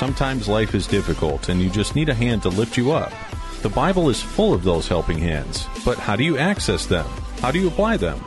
[0.00, 3.12] Sometimes life is difficult and you just need a hand to lift you up.
[3.60, 7.04] The Bible is full of those helping hands, but how do you access them?
[7.42, 8.24] How do you apply them?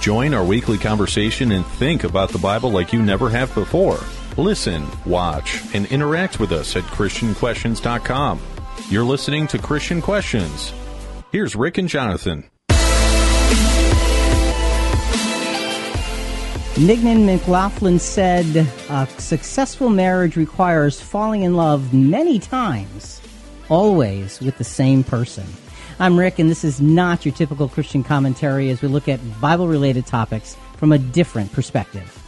[0.00, 3.98] Join our weekly conversation and think about the Bible like you never have before.
[4.36, 8.40] Listen, watch, and interact with us at ChristianQuestions.com.
[8.88, 10.72] You're listening to Christian Questions.
[11.32, 12.48] Here's Rick and Jonathan.
[16.78, 18.44] Mignon McLaughlin said,
[18.90, 23.22] A successful marriage requires falling in love many times,
[23.70, 25.46] always with the same person.
[25.98, 29.68] I'm Rick, and this is not your typical Christian commentary as we look at Bible
[29.68, 32.22] related topics from a different perspective.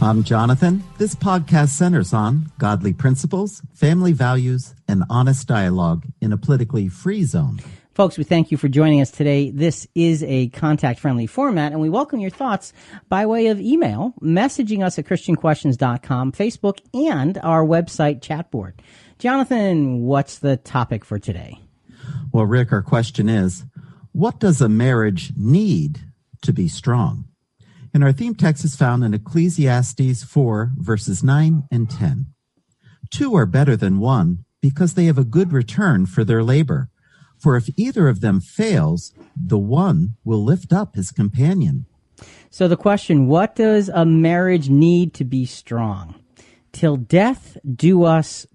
[0.00, 0.82] I'm Jonathan.
[0.98, 7.22] This podcast centers on godly principles, family values, and honest dialogue in a politically free
[7.22, 7.60] zone.
[7.98, 9.50] Folks, we thank you for joining us today.
[9.50, 12.72] This is a contact friendly format, and we welcome your thoughts
[13.08, 18.80] by way of email, messaging us at ChristianQuestions.com, Facebook, and our website chat board.
[19.18, 21.58] Jonathan, what's the topic for today?
[22.32, 23.64] Well, Rick, our question is
[24.12, 25.98] what does a marriage need
[26.42, 27.24] to be strong?
[27.92, 32.26] And our theme text is found in Ecclesiastes 4, verses 9 and 10.
[33.10, 36.90] Two are better than one because they have a good return for their labor.
[37.38, 41.86] For if either of them fails, the one will lift up his companion.
[42.50, 46.16] So the question, what does a marriage need to be strong?
[46.72, 48.46] Till death do us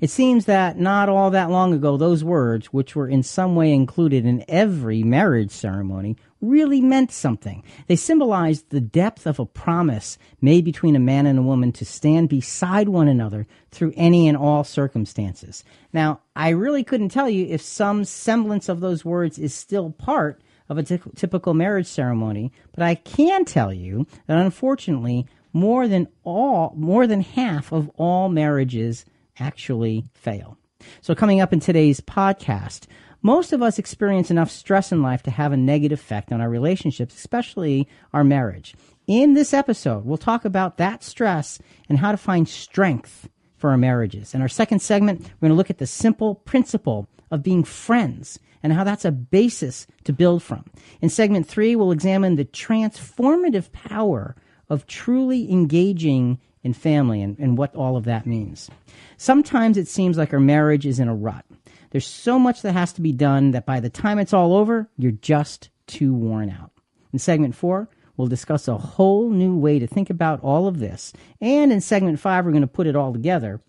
[0.00, 3.72] It seems that not all that long ago, those words, which were in some way
[3.72, 7.62] included in every marriage ceremony, really meant something.
[7.86, 11.84] They symbolized the depth of a promise made between a man and a woman to
[11.84, 15.64] stand beside one another through any and all circumstances.
[15.92, 20.40] Now, I really couldn't tell you if some semblance of those words is still part
[20.68, 26.08] of a t- typical marriage ceremony, but I can tell you that unfortunately, more than
[26.24, 29.04] all, more than half of all marriages
[29.38, 30.56] actually fail.
[31.00, 32.86] So coming up in today's podcast,
[33.22, 36.48] most of us experience enough stress in life to have a negative effect on our
[36.48, 38.74] relationships, especially our marriage.
[39.06, 41.58] In this episode, we'll talk about that stress
[41.88, 44.34] and how to find strength for our marriages.
[44.34, 48.38] In our second segment, we're going to look at the simple principle of being friends
[48.62, 50.64] and how that's a basis to build from.
[51.00, 54.36] In segment three, we'll examine the transformative power
[54.68, 58.70] of truly engaging in family and, and what all of that means.
[59.16, 61.44] Sometimes it seems like our marriage is in a rut.
[61.90, 64.90] There's so much that has to be done that by the time it's all over,
[64.98, 66.70] you're just too worn out.
[67.12, 71.12] In segment four, we'll discuss a whole new way to think about all of this.
[71.40, 73.62] And in segment five, we're going to put it all together,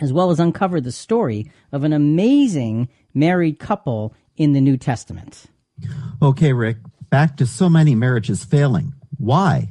[0.00, 5.44] as well as uncover the story of an amazing married couple in the New Testament.
[6.22, 6.78] Okay, Rick,
[7.10, 8.94] back to so many marriages failing.
[9.18, 9.68] Why?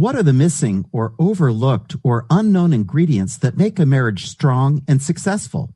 [0.00, 5.02] What are the missing or overlooked or unknown ingredients that make a marriage strong and
[5.02, 5.74] successful?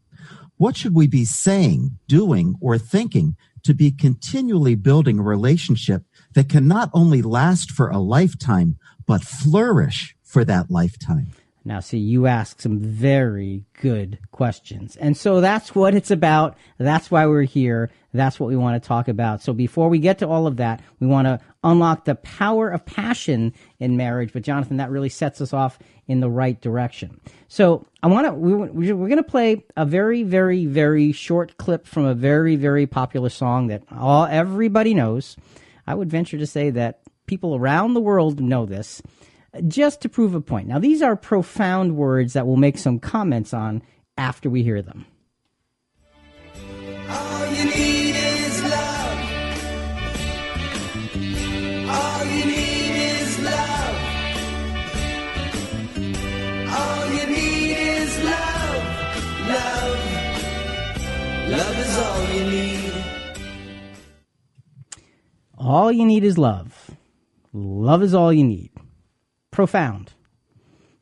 [0.56, 6.48] What should we be saying, doing, or thinking to be continually building a relationship that
[6.48, 11.26] can not only last for a lifetime, but flourish for that lifetime?
[11.66, 14.96] Now, see, you ask some very good questions.
[14.96, 16.58] And so that's what it's about.
[16.76, 17.90] That's why we're here.
[18.12, 19.40] That's what we want to talk about.
[19.40, 22.84] So before we get to all of that, we want to unlock the power of
[22.84, 24.34] passion in marriage.
[24.34, 27.18] But Jonathan, that really sets us off in the right direction.
[27.48, 31.86] So I want to, we, we're going to play a very, very, very short clip
[31.86, 35.36] from a very, very popular song that all, everybody knows.
[35.86, 39.00] I would venture to say that people around the world know this
[39.68, 40.68] just to prove a point.
[40.68, 43.82] Now, these are profound words that we'll make some comments on
[44.16, 45.06] after we hear them.
[47.08, 49.18] All you need is love.
[51.88, 53.96] All you need is love.
[56.70, 58.84] All you need is love.
[59.48, 60.00] Love.
[61.48, 62.92] Love is all you need.
[65.56, 66.90] All you need is love.
[67.52, 68.70] Love is all you need.
[69.54, 70.12] Profound.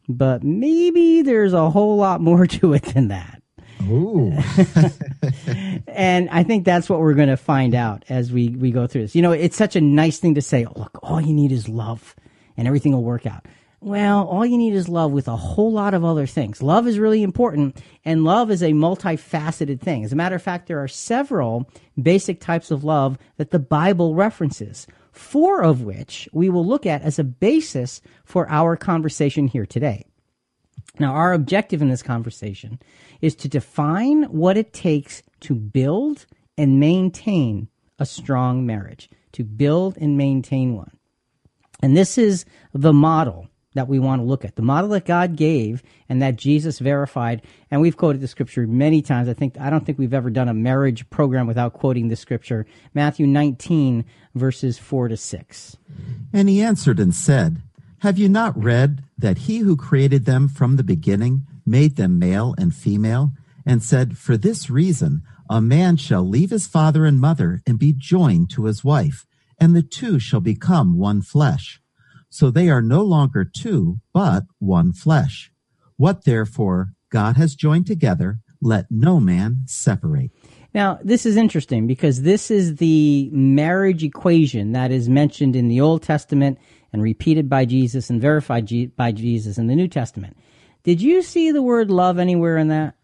[0.09, 3.43] But maybe there's a whole lot more to it than that.
[3.89, 4.31] Ooh.
[5.89, 9.03] and I think that's what we're going to find out as we, we go through
[9.03, 9.15] this.
[9.17, 11.69] You know, it's such a nice thing to say, oh, look, all you need is
[11.69, 12.15] love
[12.57, 13.47] and everything will work out.
[13.81, 16.63] Well, all you need is love with a whole lot of other things.
[16.63, 20.05] Love is really important, and love is a multifaceted thing.
[20.05, 21.69] As a matter of fact, there are several
[22.01, 27.03] basic types of love that the Bible references, four of which we will look at
[27.03, 30.07] as a basis for our conversation here today.
[30.99, 32.79] Now, our objective in this conversation
[33.21, 36.27] is to define what it takes to build
[36.59, 37.69] and maintain
[37.99, 40.91] a strong marriage, to build and maintain one.
[41.83, 44.57] And this is the model that we want to look at.
[44.57, 47.43] The model that God gave and that Jesus verified.
[47.71, 49.29] And we've quoted the scripture many times.
[49.29, 52.67] I think, I don't think we've ever done a marriage program without quoting the scripture.
[52.95, 54.05] Matthew 19
[54.35, 55.77] verses 4 to 6.
[56.33, 57.63] And he answered and said,
[57.99, 62.55] Have you not read that he who created them from the beginning made them male
[62.59, 63.33] and female,
[63.65, 67.93] and said, For this reason, a man shall leave his father and mother and be
[67.93, 69.27] joined to his wife,
[69.59, 71.82] and the two shall become one flesh.
[72.33, 75.53] So they are no longer two, but one flesh.
[75.99, 80.31] What therefore God has joined together, let no man separate.
[80.73, 85.83] Now, this is interesting because this is the marriage equation that is mentioned in the
[85.83, 86.59] Old Testament
[86.91, 90.35] and repeated by Jesus and verified G- by Jesus in the New Testament.
[90.85, 92.95] Did you see the word love anywhere in that?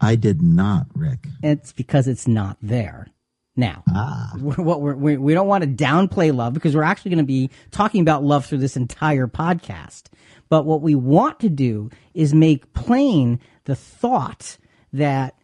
[0.00, 1.28] I did not, Rick.
[1.40, 3.06] It's because it's not there.
[3.54, 7.18] Now, Ah, what we're, we we don't want to downplay love because we're actually going
[7.18, 10.04] to be talking about love through this entire podcast.
[10.48, 14.56] But what we want to do is make plain the thought
[14.92, 15.34] that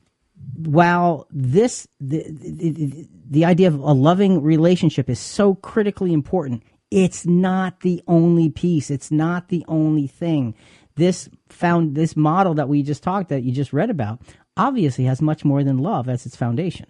[0.56, 6.62] while this the, the, the- the idea of a loving relationship is so critically important,
[6.90, 8.90] it's not the only piece.
[8.90, 10.54] It's not the only thing.
[10.94, 14.20] This found this model that we just talked that you just read about
[14.56, 16.86] obviously has much more than love as its foundation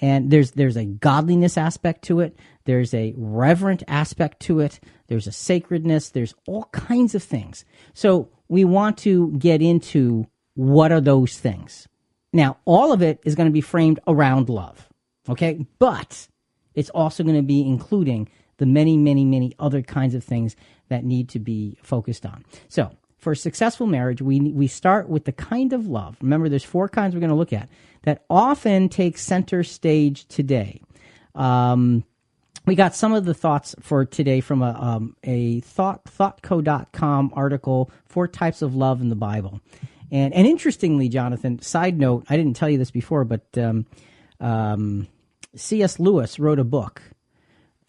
[0.00, 2.38] and there's there's a godliness aspect to it.
[2.64, 4.80] There's a reverent aspect to it.
[5.08, 6.10] There's a sacredness.
[6.10, 7.64] There's all kinds of things.
[7.94, 11.88] So we want to get into what are those things.
[12.32, 14.90] Now all of it is going to be framed around love
[15.30, 15.66] okay?
[15.78, 16.28] But
[16.74, 20.54] it's also going to be including the many many many other kinds of things
[20.88, 22.44] that need to be focused on.
[22.68, 26.16] So for a successful marriage, we we start with the kind of love.
[26.20, 27.68] Remember, there's four kinds we're going to look at
[28.02, 30.80] that often take center stage today.
[31.34, 32.04] Um,
[32.66, 37.90] we got some of the thoughts for today from a um, a thought thoughtco.com article
[38.06, 39.60] four types of love in the bible
[40.10, 43.86] and and interestingly jonathan side note i didn't tell you this before but um,
[44.40, 45.08] um,
[45.56, 47.02] cs lewis wrote a book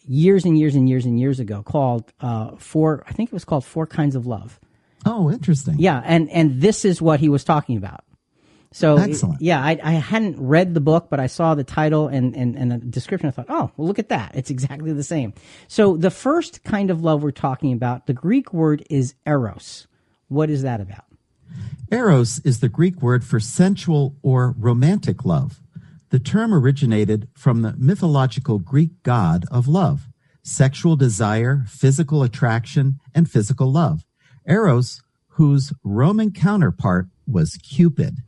[0.07, 3.45] years and years and years and years ago called uh, four i think it was
[3.45, 4.59] called four kinds of love
[5.05, 5.75] oh, interesting.
[5.77, 8.03] yeah, and and this is what he was talking about.
[8.73, 9.41] So Excellent.
[9.41, 12.71] yeah, I, I hadn't read the book, but I saw the title and, and, and
[12.71, 13.27] the description.
[13.27, 14.31] I thought, oh, well, look at that.
[14.33, 15.33] It's exactly the same.
[15.67, 19.87] So the first kind of love we're talking about, the Greek word is eros.
[20.29, 21.03] What is that about?
[21.91, 25.61] Eros is the Greek word for sensual or romantic love.
[26.09, 30.07] The term originated from the mythological Greek god of love,
[30.43, 34.05] sexual desire, physical attraction, and physical love.
[34.47, 35.01] Eros,
[35.35, 38.19] whose Roman counterpart was Cupid.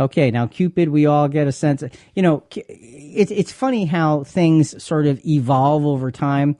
[0.00, 1.82] Okay, now Cupid, we all get a sense.
[1.82, 6.56] Of, you know, it's it's funny how things sort of evolve over time.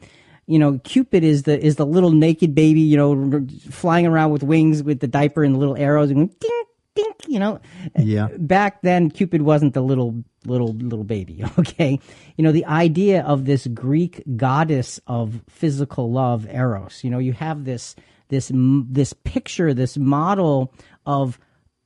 [0.47, 4.43] You know, Cupid is the is the little naked baby, you know, flying around with
[4.43, 6.63] wings with the diaper and the little arrows and going ding
[6.95, 7.13] ding.
[7.29, 7.61] You know,
[7.97, 8.29] Yeah.
[8.37, 11.43] back then Cupid wasn't the little little little baby.
[11.59, 11.99] Okay,
[12.37, 17.03] you know the idea of this Greek goddess of physical love, Eros.
[17.05, 17.97] You know, you have this
[18.29, 20.75] this this picture, this model
[21.07, 21.39] of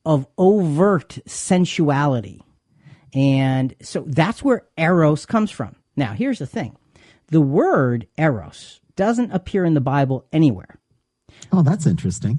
[0.04, 2.40] of overt sensuality.
[3.12, 5.76] And so that's where eros comes from.
[5.96, 6.76] Now, here's the thing.
[7.28, 10.78] The word eros doesn't appear in the Bible anywhere.
[11.52, 12.38] Oh, that's interesting.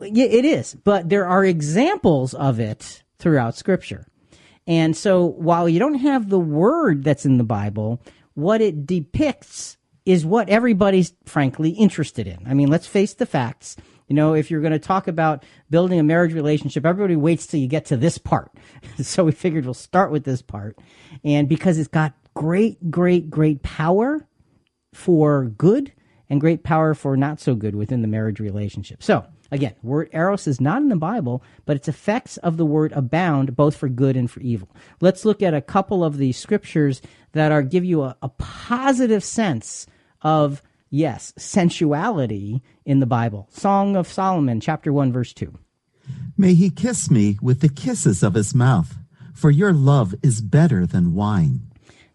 [0.00, 4.06] Yeah, it is, but there are examples of it throughout scripture.
[4.66, 8.02] And so while you don't have the word that's in the Bible,
[8.34, 12.38] what it depicts is what everybody's frankly interested in.
[12.46, 13.76] I mean, let's face the facts.
[14.08, 17.60] You know, if you're going to talk about building a marriage relationship, everybody waits till
[17.60, 18.52] you get to this part.
[19.00, 20.78] so we figured we'll start with this part.
[21.24, 24.26] And because it's got great, great, great power
[24.92, 25.92] for good
[26.28, 29.02] and great power for not so good within the marriage relationship.
[29.02, 32.92] So, again, word eros is not in the Bible, but its effects of the word
[32.92, 34.68] abound both for good and for evil.
[35.00, 37.00] Let's look at a couple of the scriptures
[37.32, 39.86] that are give you a, a positive sense
[40.22, 40.62] of
[40.96, 43.48] yes, sensuality in the Bible.
[43.50, 45.52] Song of Solomon, chapter 1 verse 2.
[46.36, 48.96] May he kiss me with the kisses of his mouth,
[49.34, 51.60] for your love is better than wine.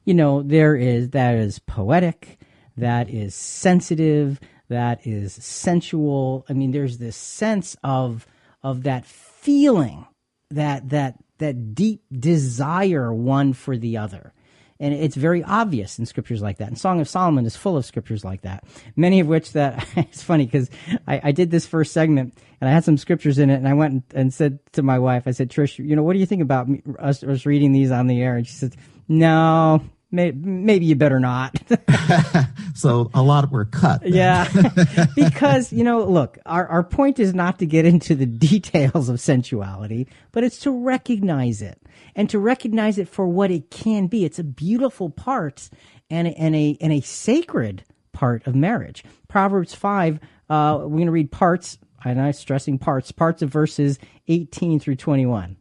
[0.03, 2.39] you know there is that is poetic
[2.75, 8.25] that is sensitive that is sensual i mean there's this sense of
[8.63, 10.07] of that feeling
[10.49, 14.33] that that that deep desire one for the other
[14.81, 16.67] and it's very obvious in scriptures like that.
[16.67, 18.65] And song of solomon is full of scriptures like that.
[18.95, 20.69] Many of which that it's funny because
[21.07, 23.73] I, I did this first segment and i had some scriptures in it and i
[23.73, 26.25] went and, and said to my wife i said trish you know what do you
[26.25, 28.35] think about me, us, us reading these on the air?
[28.35, 28.75] And she said
[29.07, 31.55] no maybe you better not.
[32.73, 34.01] So a lot were cut.
[34.01, 34.13] then.
[34.13, 35.05] yeah.
[35.15, 39.19] because, you know, look, our, our point is not to get into the details of
[39.19, 41.79] sensuality, but it's to recognize it
[42.15, 44.23] and to recognize it for what it can be.
[44.25, 45.69] It's a beautiful part
[46.09, 49.03] and, a- and a, and a sacred part of marriage.
[49.27, 53.99] Proverbs 5, uh, we're going to read parts, and I'm stressing parts, parts of verses
[54.27, 55.57] 18 through 21.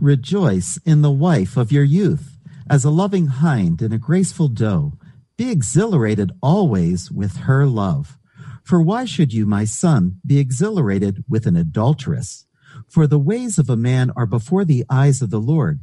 [0.00, 2.31] Rejoice in the wife of your youth,
[2.72, 4.94] as a loving hind and a graceful doe.
[5.36, 8.16] Be exhilarated always with her love.
[8.64, 12.46] For why should you, my son, be exhilarated with an adulteress?
[12.88, 15.80] For the ways of a man are before the eyes of the Lord,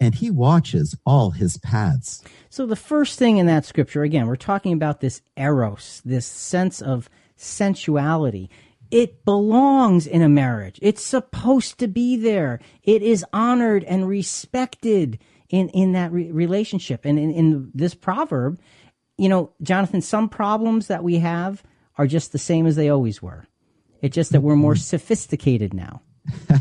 [0.00, 2.24] and he watches all his paths.
[2.50, 6.82] So the first thing in that scripture, again, we're talking about this eros, this sense
[6.82, 8.50] of sensuality.
[8.90, 10.80] It belongs in a marriage.
[10.82, 12.58] It's supposed to be there.
[12.82, 15.20] It is honored and respected
[15.52, 17.04] in, in that re- relationship.
[17.04, 18.58] And in, in this proverb,
[19.16, 21.62] you know, Jonathan, some problems that we have
[21.96, 23.46] are just the same as they always were.
[24.00, 24.80] It's just that we're more mm-hmm.
[24.80, 26.02] sophisticated now.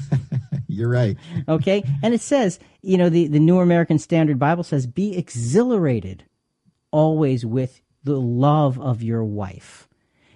[0.67, 1.17] You're right.
[1.47, 1.83] Okay.
[2.03, 6.25] and it says, you know, the, the New American Standard Bible says, be exhilarated
[6.91, 9.87] always with the love of your wife.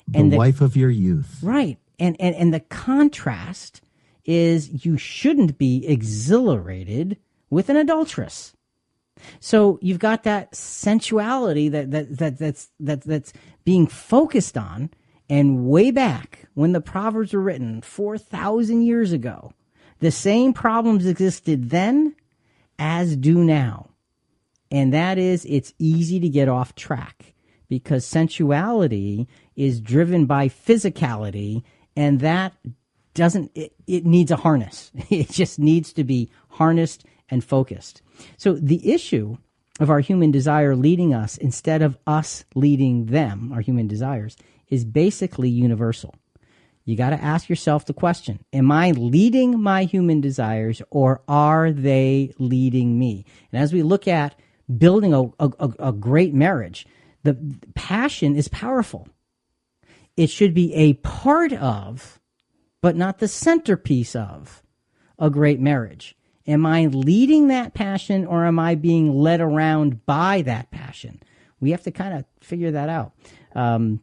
[0.08, 1.40] The And the- wife of your youth.
[1.44, 1.78] Right.
[2.00, 3.82] And, and, and the contrast
[4.24, 7.18] is you shouldn't be exhilarated
[7.50, 8.54] with an adulteress.
[9.40, 13.34] So you've got that sensuality that, that, that that's, that, that's
[13.64, 14.90] being focused on.
[15.30, 19.54] And way back when the Proverbs were written 4,000 years ago,
[20.00, 22.16] the same problems existed then
[22.78, 23.90] as do now.
[24.70, 27.34] And that is, it's easy to get off track
[27.70, 31.64] because sensuality is driven by physicality,
[31.96, 32.54] and that
[33.14, 34.92] doesn't, it, it needs a harness.
[35.10, 38.02] It just needs to be harnessed and focused.
[38.38, 39.38] So the issue
[39.80, 44.38] of our human desire leading us instead of us leading them, our human desires,
[44.70, 46.16] is basically universal.
[46.86, 51.72] You got to ask yourself the question Am I leading my human desires or are
[51.72, 53.26] they leading me?
[53.52, 54.36] And as we look at
[54.78, 56.86] building a, a, a- great marriage,
[57.24, 57.38] the
[57.74, 59.08] passion is powerful.
[60.16, 62.20] It should be a part of,
[62.82, 64.64] but not the centerpiece of,
[65.20, 66.16] a great marriage.
[66.48, 71.22] Am I leading that passion or am I being led around by that passion?
[71.60, 73.14] We have to kind of figure that out.
[73.56, 74.02] Um,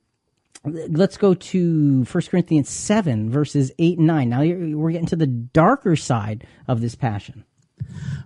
[0.64, 4.28] let's go to 1 Corinthians 7, verses 8 and 9.
[4.28, 7.44] Now we're getting to the darker side of this passion.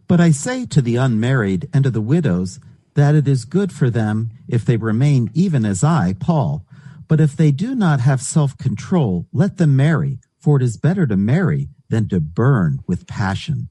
[0.06, 2.60] But I say to the unmarried and to the widows
[2.94, 6.64] that it is good for them if they remain even as I, Paul.
[7.08, 11.06] But if they do not have self control, let them marry, for it is better
[11.06, 13.68] to marry than to burn with passion.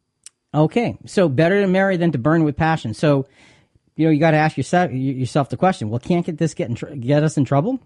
[0.56, 2.94] Okay, so better to marry than to burn with passion.
[2.94, 3.28] So,
[3.98, 6.70] you know, you got to ask yourself, yourself the question: Well, can't get this get
[6.70, 7.80] in tr- get us in trouble?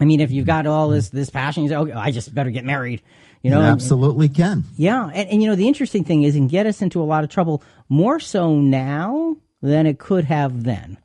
[0.00, 2.50] I mean, if you've got all this this passion, you say, "Okay, I just better
[2.50, 3.02] get married."
[3.42, 4.64] You know, and- absolutely can.
[4.76, 7.22] Yeah, and, and you know the interesting thing is, and get us into a lot
[7.22, 10.98] of trouble more so now than it could have then,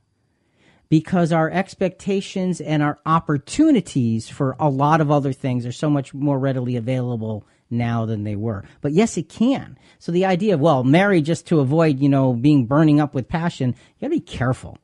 [0.90, 6.14] because our expectations and our opportunities for a lot of other things are so much
[6.14, 8.64] more readily available now than they were.
[8.82, 9.78] But yes, it can.
[10.00, 13.28] So the idea of well, marry just to avoid you know being burning up with
[13.28, 14.78] passion, you got to be careful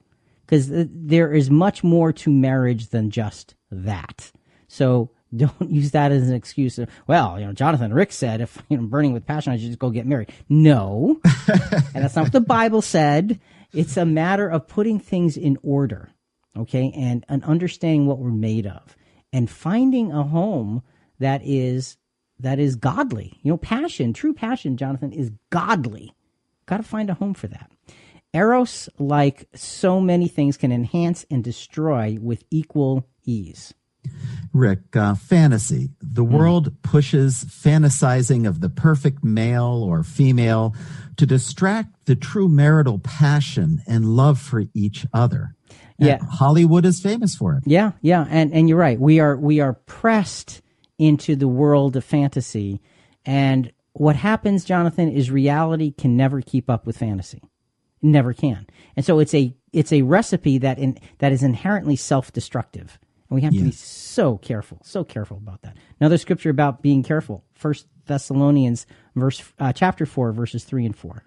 [0.45, 4.31] because there is much more to marriage than just that.
[4.67, 6.79] So don't use that as an excuse.
[6.79, 9.57] Of, well, you know, Jonathan Rick said if you know I'm burning with passion, I
[9.57, 10.31] should just go get married.
[10.47, 13.39] No, and that's not what the Bible said.
[13.73, 16.09] It's a matter of putting things in order,
[16.55, 18.95] okay, and and understanding what we're made of,
[19.33, 20.81] and finding a home
[21.19, 21.97] that is
[22.39, 23.39] that is godly.
[23.41, 26.13] You know, passion, true passion, Jonathan, is godly.
[26.65, 27.71] Got to find a home for that.
[28.33, 33.73] Eros, like so many things, can enhance and destroy with equal ease.
[34.53, 35.89] Rick, uh, fantasy.
[36.01, 40.73] The world pushes fantasizing of the perfect male or female
[41.17, 45.55] to distract the true marital passion and love for each other.
[45.99, 46.19] And Yeah.
[46.23, 47.63] Hollywood is famous for it.
[47.65, 48.99] Yeah, yeah, and and you're right.
[48.99, 50.61] We are we are pressed
[50.97, 52.81] into the world of fantasy,
[53.25, 57.41] and what happens, Jonathan, is reality can never keep up with fantasy.
[58.01, 61.95] It never can, and so it's a it's a recipe that in that is inherently
[61.95, 62.99] self destructive,
[63.29, 65.77] and we have to be so careful, so careful about that.
[65.99, 68.85] Another scripture about being careful: First Thessalonians
[69.15, 71.23] verse uh, chapter four, verses three and four.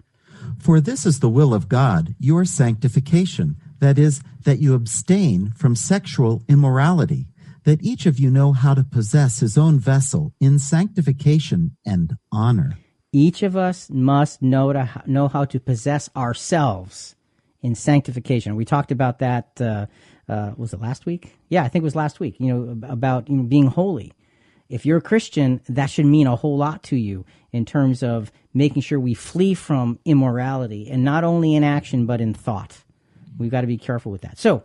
[0.57, 5.75] For this is the will of God, your sanctification, that is, that you abstain from
[5.75, 7.27] sexual immorality,
[7.63, 12.77] that each of you know how to possess his own vessel in sanctification and honor.
[13.11, 17.15] Each of us must know to know how to possess ourselves
[17.61, 18.55] in sanctification.
[18.55, 19.59] We talked about that.
[19.59, 19.87] Uh,
[20.29, 21.35] uh, was it last week?
[21.49, 22.35] Yeah, I think it was last week.
[22.39, 24.13] You know about you know, being holy.
[24.69, 28.31] If you're a Christian, that should mean a whole lot to you in terms of
[28.53, 32.77] making sure we flee from immorality, and not only in action but in thought.
[33.37, 34.37] We've got to be careful with that.
[34.37, 34.63] So,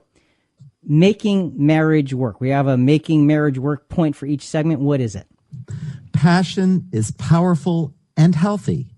[0.87, 2.41] making marriage work.
[2.41, 4.81] We have a making marriage work point for each segment.
[4.81, 5.27] What is it?
[6.13, 8.91] Passion is powerful and healthy.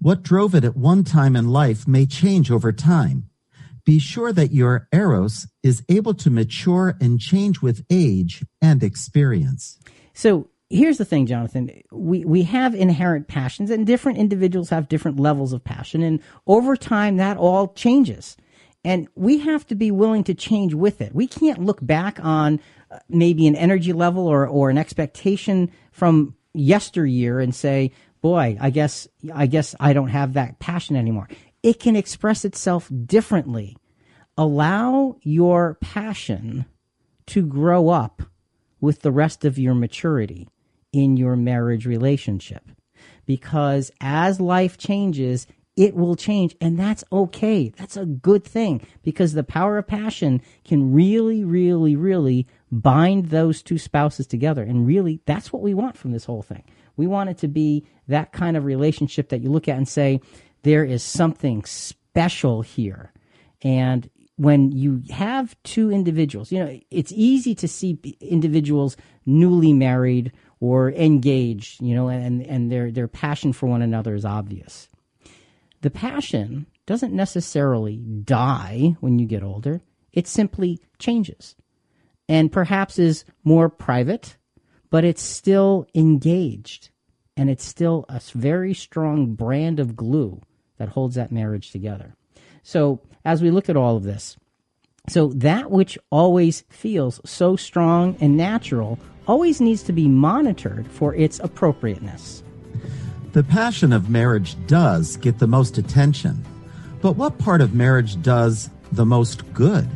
[0.00, 3.28] What drove it at one time in life may change over time.
[3.84, 9.78] Be sure that your eros is able to mature and change with age and experience.
[10.12, 11.70] So here's the thing, Jonathan.
[11.90, 16.76] We we have inherent passions, and different individuals have different levels of passion, and over
[16.76, 18.36] time that all changes.
[18.88, 21.14] And we have to be willing to change with it.
[21.14, 22.58] We can't look back on
[22.90, 27.92] uh, maybe an energy level or, or an expectation from yesteryear and say,
[28.22, 31.28] boy, I guess, I guess I don't have that passion anymore.
[31.62, 33.76] It can express itself differently.
[34.38, 36.64] Allow your passion
[37.26, 38.22] to grow up
[38.80, 40.48] with the rest of your maturity
[40.94, 42.64] in your marriage relationship.
[43.26, 45.46] Because as life changes,
[45.78, 47.68] it will change and that's okay.
[47.68, 53.62] That's a good thing because the power of passion can really, really, really bind those
[53.62, 54.64] two spouses together.
[54.64, 56.64] And really, that's what we want from this whole thing.
[56.96, 60.20] We want it to be that kind of relationship that you look at and say,
[60.64, 63.12] there is something special here.
[63.62, 70.32] And when you have two individuals, you know, it's easy to see individuals newly married
[70.58, 74.87] or engaged, you know, and, and their, their passion for one another is obvious
[75.80, 79.82] the passion doesn't necessarily die when you get older.
[80.12, 81.54] It simply changes
[82.28, 84.36] and perhaps is more private,
[84.90, 86.90] but it's still engaged
[87.36, 90.40] and it's still a very strong brand of glue
[90.76, 92.14] that holds that marriage together.
[92.62, 94.36] So, as we look at all of this,
[95.08, 101.14] so that which always feels so strong and natural always needs to be monitored for
[101.14, 102.42] its appropriateness.
[103.32, 106.44] The passion of marriage does get the most attention,
[107.02, 109.86] but what part of marriage does the most good?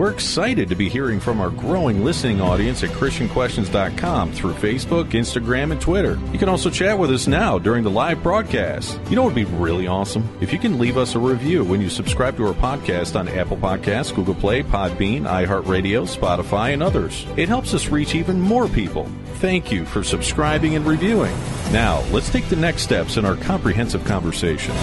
[0.00, 5.72] We're excited to be hearing from our growing listening audience at ChristianQuestions.com through Facebook, Instagram,
[5.72, 6.18] and Twitter.
[6.32, 8.98] You can also chat with us now during the live broadcast.
[9.10, 10.26] You know what would be really awesome?
[10.40, 13.58] If you can leave us a review when you subscribe to our podcast on Apple
[13.58, 17.26] Podcasts, Google Play, Podbean, iHeartRadio, Spotify, and others.
[17.36, 19.04] It helps us reach even more people.
[19.34, 21.36] Thank you for subscribing and reviewing.
[21.72, 24.74] Now, let's take the next steps in our comprehensive conversation.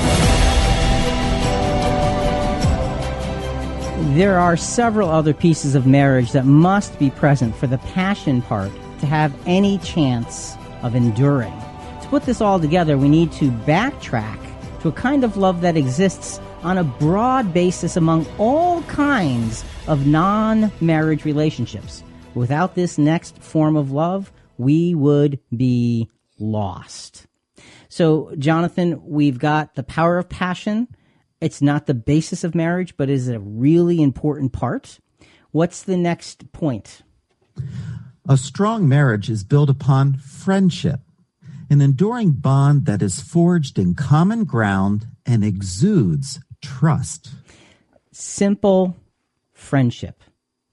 [4.18, 8.72] There are several other pieces of marriage that must be present for the passion part
[9.00, 11.54] to have any chance of enduring.
[12.02, 14.40] To put this all together, we need to backtrack
[14.82, 20.08] to a kind of love that exists on a broad basis among all kinds of
[20.08, 22.04] non marriage relationships.
[22.34, 27.28] Without this next form of love, we would be lost.
[27.88, 30.88] So, Jonathan, we've got the power of passion
[31.40, 35.00] it's not the basis of marriage, but is a really important part.
[35.52, 37.02] What's the next point?
[38.28, 41.02] A strong marriage is built upon friendship,
[41.70, 47.30] an enduring bond that is forged in common ground and exudes trust.
[48.12, 48.96] Simple
[49.54, 50.24] friendship.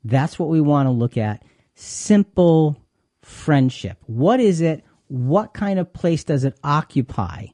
[0.02, 1.42] That's what we want to look at.
[1.74, 2.76] Simple
[3.22, 3.98] friendship.
[4.06, 4.84] What is it?
[5.08, 7.46] What kind of place does it occupy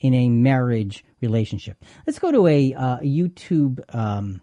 [0.00, 1.84] in a marriage relationship.
[2.06, 4.40] Let's go to a uh, YouTube um,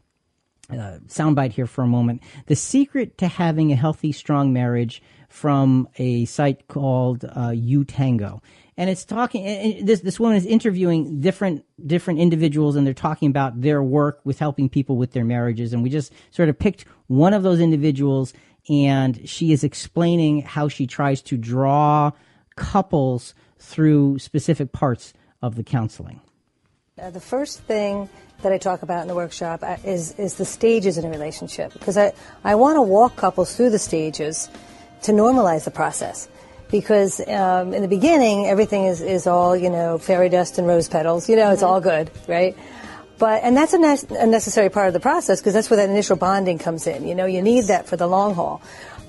[0.69, 2.21] uh, soundbite here for a moment.
[2.47, 8.41] The secret to having a healthy, strong marriage from a site called uh, YourTango.
[8.77, 9.85] And it's talking.
[9.85, 14.39] This this woman is interviewing different different individuals, and they're talking about their work with
[14.39, 15.71] helping people with their marriages.
[15.71, 18.33] And we just sort of picked one of those individuals,
[18.69, 22.11] and she is explaining how she tries to draw
[22.57, 26.19] couples through specific parts of the counseling.
[26.97, 28.07] Uh, the first thing
[28.41, 31.73] that I talk about in the workshop uh, is, is the stages in a relationship
[31.73, 34.49] because I, I want to walk couples through the stages
[35.01, 36.29] to normalize the process.
[36.71, 40.87] Because um, in the beginning, everything is, is all, you know, fairy dust and rose
[40.87, 41.27] petals.
[41.27, 42.55] You know, it's all good, right?
[43.17, 45.89] But, and that's a, ne- a necessary part of the process because that's where that
[45.89, 47.05] initial bonding comes in.
[47.05, 48.61] You know, you need that for the long haul.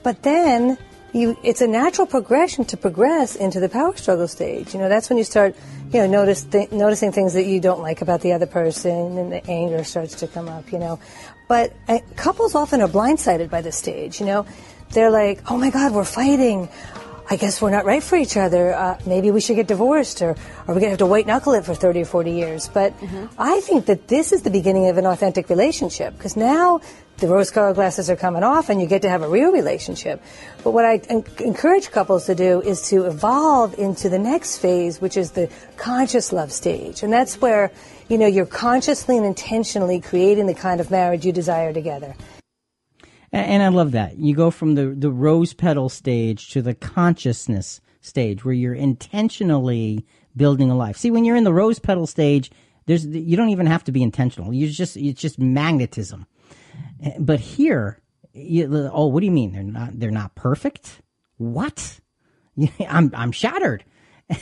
[0.03, 0.77] But then
[1.17, 4.75] you, it's a natural progression to progress into the power struggle stage.
[4.75, 5.57] You know, that's when you start,
[5.93, 9.33] you know, notice th- noticing things that you don't like about the other person, and
[9.33, 10.71] the anger starts to come up.
[10.73, 11.01] You know,
[11.49, 14.21] but uh, couples often are blindsided by this stage.
[14.21, 14.47] You know,
[14.91, 16.69] they're like, "Oh my God, we're fighting."
[17.29, 18.73] I guess we're not right for each other.
[18.73, 20.37] Uh, maybe we should get divorced, or, or
[20.69, 22.69] we're going to have to white knuckle it for 30 or 40 years.
[22.69, 22.95] But
[23.37, 26.81] I think that this is the beginning of an authentic relationship because now
[27.19, 30.23] the rose colored glasses are coming off and you get to have a real relationship.
[30.63, 35.01] But what I en- encourage couples to do is to evolve into the next phase,
[35.01, 37.03] which is the conscious love stage.
[37.03, 37.73] And that's where,
[38.09, 42.15] you know, you're consciously and intentionally creating the kind of marriage you desire together.
[43.37, 44.17] And, and I love that.
[44.17, 50.07] You go from the, the rose petal stage to the consciousness stage where you're intentionally
[50.35, 50.97] building a life.
[50.97, 52.51] See, when you're in the rose petal stage,
[52.87, 54.55] there's, you don't even have to be intentional.
[54.55, 56.27] You just, it's just magnetism.
[57.19, 58.01] But here,
[58.33, 59.53] you, oh, what do you mean?
[59.53, 61.03] They're not, they're not perfect?
[61.37, 62.01] What?
[62.89, 63.85] I'm, I'm shattered.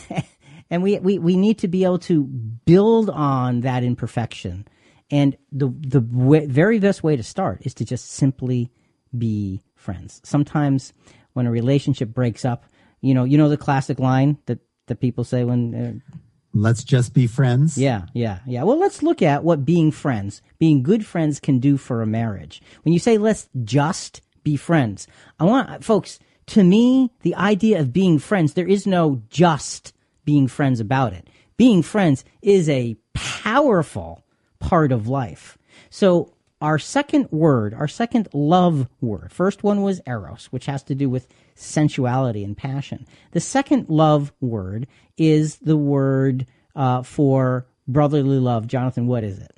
[0.71, 4.69] and we, we, we need to be able to build on that imperfection.
[5.11, 8.71] And the, the very best way to start is to just simply
[9.19, 10.21] be friends.
[10.25, 10.93] Sometimes
[11.33, 12.65] when a relationship breaks up,
[13.01, 16.15] you know, you know the classic line that, that people say when, uh,
[16.57, 17.77] Let's just be friends.
[17.77, 18.63] yeah, yeah, yeah.
[18.63, 22.63] Well, let's look at what being friends, being good friends can do for a marriage.
[22.83, 25.09] When you say let's just be friends,
[25.41, 29.93] I want, folks, to me, the idea of being friends, there is no just
[30.25, 31.29] being friends about it.
[31.57, 34.25] Being friends is a powerful
[34.61, 35.59] part of life.
[35.91, 40.95] So our second word, our second love word, first one was eros, which has to
[40.95, 43.07] do with sensuality and passion.
[43.33, 44.87] The second love word
[45.17, 48.67] is the word uh, for brotherly love.
[48.67, 49.53] Jonathan, what is it?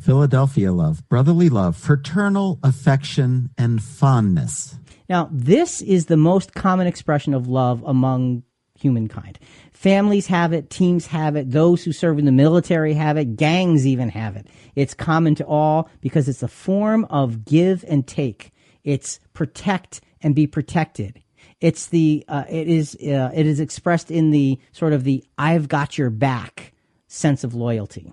[0.00, 4.76] Philadelphia love, brotherly love, fraternal affection, and fondness.
[5.08, 8.44] Now, this is the most common expression of love among
[8.80, 9.38] humankind.
[9.72, 13.86] Families have it, teams have it, those who serve in the military have it, gangs
[13.86, 14.46] even have it.
[14.74, 18.52] It's common to all because it's a form of give and take.
[18.84, 21.22] It's protect and be protected.
[21.60, 25.68] It's the uh, it is uh, it is expressed in the sort of the I've
[25.68, 26.72] got your back
[27.06, 28.12] sense of loyalty,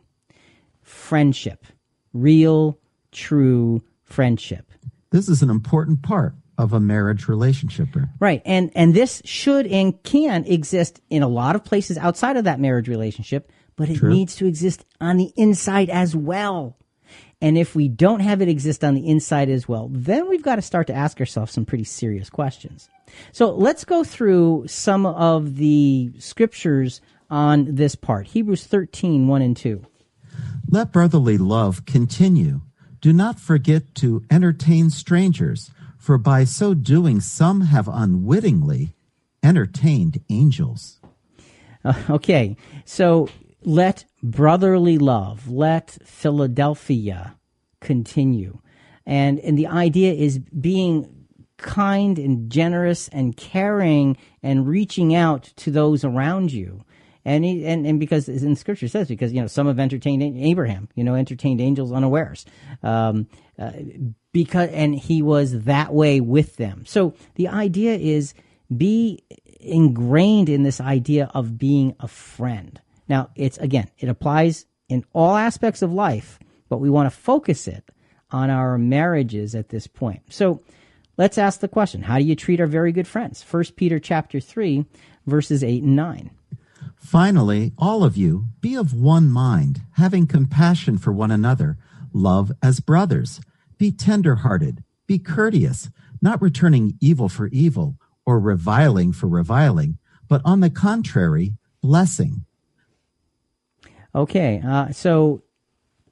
[0.82, 1.66] friendship,
[2.14, 2.78] real,
[3.12, 4.72] true friendship.
[5.12, 7.90] This is an important part of a marriage relationship.
[8.20, 8.42] Right.
[8.46, 12.60] And and this should and can exist in a lot of places outside of that
[12.60, 16.78] marriage relationship, but it needs to exist on the inside as well.
[17.40, 20.56] And if we don't have it exist on the inside as well, then we've got
[20.56, 22.90] to start to ask ourselves some pretty serious questions.
[23.32, 28.28] So let's go through some of the scriptures on this part.
[28.28, 29.84] Hebrews 13, 1 and 2.
[30.70, 32.62] Let brotherly love continue.
[33.00, 35.72] Do not forget to entertain strangers,
[36.08, 38.96] for by so doing some have unwittingly
[39.44, 41.02] entertained angels.
[42.10, 43.28] Okay, so
[43.62, 47.36] let brotherly love, let Philadelphia
[47.82, 48.60] continue.
[49.06, 55.72] And, and the idea is being kind and generous and caring and reaching out to
[55.72, 56.86] those around you.
[57.26, 60.88] And, he, and and because in scripture says because you know some have entertained Abraham
[60.96, 62.46] you know entertained angels unawares
[62.84, 63.28] um,
[63.60, 63.72] uh,
[64.38, 66.84] because and he was that way with them.
[66.86, 68.36] So the idea is
[68.76, 69.24] be
[69.60, 72.80] ingrained in this idea of being a friend.
[73.10, 76.38] Now it's again it applies in all aspects of life
[76.70, 77.90] but we want to focus it
[78.30, 80.22] on our marriages at this point.
[80.30, 80.62] So
[81.18, 83.42] let's ask the question how do you treat our very good friends?
[83.42, 84.86] First peter chapter 3
[85.26, 86.30] verses 8 and 9
[86.96, 91.78] Finally, all of you, be of one mind, having compassion for one another,
[92.14, 93.40] love as brothers,
[93.78, 95.90] be tender-hearted, be courteous,
[96.22, 102.46] not returning evil for evil, or reviling for reviling, but on the contrary, blessing.
[104.14, 105.44] Okay, uh, so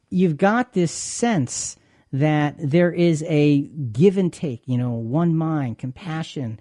[0.10, 1.76] you've got this sense
[2.14, 6.60] that there is a give and take, you know, one mind, compassion,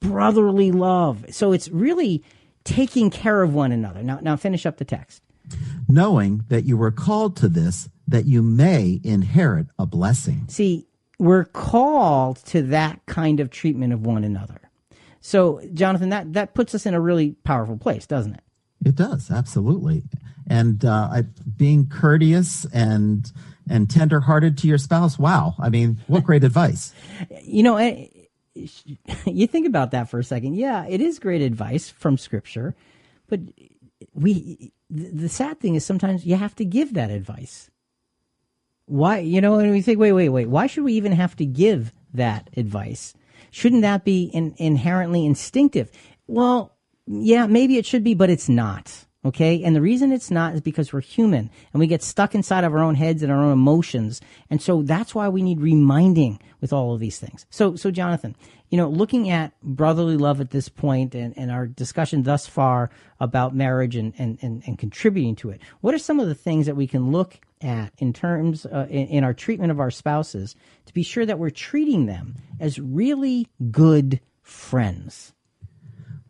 [0.00, 1.26] brotherly love.
[1.30, 2.24] So it's really
[2.64, 4.02] taking care of one another.
[4.02, 5.22] Now, now finish up the text.
[5.88, 10.46] knowing that you were called to this, that you may inherit a blessing.
[10.48, 10.86] See,
[11.18, 14.60] we're called to that kind of treatment of one another.
[15.20, 18.40] So, Jonathan, that, that puts us in a really powerful place, doesn't it?
[18.84, 20.04] It does, absolutely.
[20.48, 21.22] And uh, I,
[21.56, 23.30] being courteous and
[23.70, 25.18] and tenderhearted to your spouse.
[25.18, 26.94] Wow, I mean, what great advice!
[27.42, 28.06] You know, eh,
[29.26, 30.54] you think about that for a second.
[30.54, 32.74] Yeah, it is great advice from Scripture,
[33.28, 33.40] but
[34.14, 34.72] we.
[34.88, 37.68] The the sad thing is sometimes you have to give that advice.
[38.88, 40.48] Why, you know, and we think, wait, wait, wait.
[40.48, 43.14] Why should we even have to give that advice?
[43.50, 45.90] Shouldn't that be in, inherently instinctive?
[46.26, 46.74] Well,
[47.06, 49.06] yeah, maybe it should be, but it's not.
[49.24, 49.62] Okay.
[49.62, 52.72] And the reason it's not is because we're human and we get stuck inside of
[52.72, 54.20] our own heads and our own emotions.
[54.48, 57.44] And so that's why we need reminding with all of these things.
[57.50, 58.36] So, so Jonathan,
[58.70, 62.90] you know, looking at brotherly love at this point and, and our discussion thus far
[63.18, 66.66] about marriage and, and, and, and contributing to it, what are some of the things
[66.66, 70.54] that we can look at in terms uh, in, in our treatment of our spouses
[70.86, 75.32] to be sure that we're treating them as really good friends?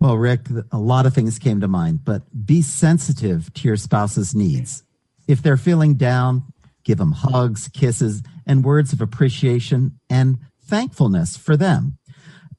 [0.00, 4.34] Well, Rick, a lot of things came to mind, but be sensitive to your spouse's
[4.34, 4.84] needs.
[5.26, 6.44] If they're feeling down,
[6.84, 11.98] give them hugs, kisses, and words of appreciation and thankfulness for them.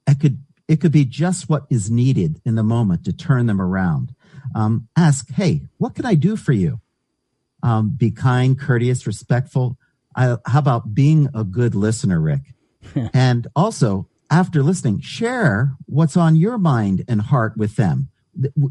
[0.05, 3.61] It could, it could be just what is needed in the moment to turn them
[3.61, 4.13] around.
[4.53, 6.81] Um, ask, hey, what can I do for you?
[7.61, 9.77] Um, be kind, courteous, respectful.
[10.15, 12.53] I, how about being a good listener, Rick?
[13.13, 18.09] and also, after listening, share what's on your mind and heart with them.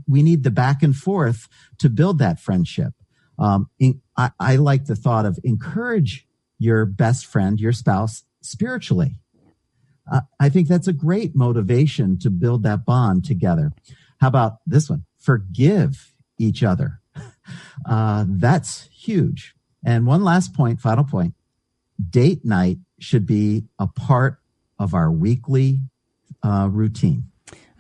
[0.06, 1.48] We need the back and forth
[1.78, 2.94] to build that friendship.
[3.38, 3.68] Um,
[4.16, 6.26] I, I like the thought of encourage
[6.58, 9.16] your best friend, your spouse, spiritually.
[10.10, 13.72] Uh, I think that's a great motivation to build that bond together.
[14.20, 15.04] How about this one?
[15.18, 17.00] Forgive each other.
[17.86, 19.54] Uh, that's huge.
[19.84, 21.34] And one last point, final point.
[22.10, 24.38] Date night should be a part
[24.78, 25.80] of our weekly
[26.42, 27.24] uh, routine.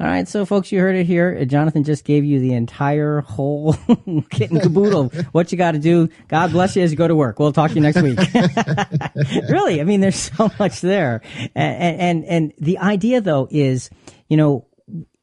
[0.00, 1.44] All right, so folks, you heard it here.
[1.44, 3.72] Jonathan just gave you the entire whole
[4.30, 5.08] kit and caboodle.
[5.32, 6.08] what you got to do.
[6.28, 7.40] God bless you as you go to work.
[7.40, 8.16] We'll talk to you next week.
[9.50, 11.20] really, I mean, there's so much there,
[11.56, 13.90] and and and the idea though is,
[14.28, 14.68] you know,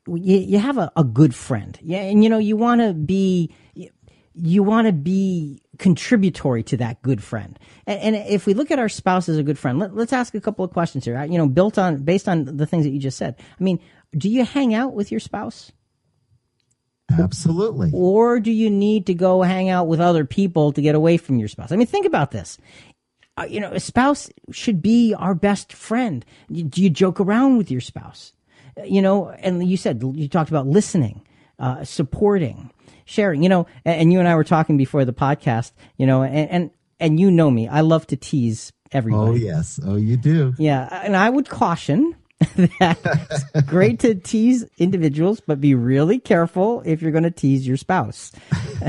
[0.08, 3.52] you, you have a, a good friend, yeah, and you know, you want to be,
[4.36, 7.58] you want to be contributory to that good friend.
[7.88, 10.36] And, and, if we look at our spouse as a good friend, let, us ask
[10.36, 11.24] a couple of questions here.
[11.24, 13.36] You know, built on based on the things that you just said.
[13.60, 13.80] I mean,
[14.18, 15.72] do you hang out with your spouse?
[17.18, 17.92] Absolutely.
[17.94, 21.38] Or do you need to go hang out with other people to get away from
[21.38, 21.72] your spouse?
[21.72, 22.58] I mean, think about this.
[23.38, 26.26] Uh, you know, a spouse should be our best friend.
[26.52, 28.34] Do you joke around with your spouse?
[28.84, 31.22] You know, and you said you talked about listening,
[31.60, 32.72] uh, supporting,
[33.06, 33.44] sharing.
[33.44, 35.72] You know, and, and, you and I were talking before the podcast.
[35.98, 39.32] You know, and, and and you know me, I love to tease everybody.
[39.32, 40.54] Oh yes, oh you do.
[40.58, 42.16] Yeah, and I would caution
[42.80, 47.78] That's great to tease individuals, but be really careful if you're going to tease your
[47.78, 48.32] spouse.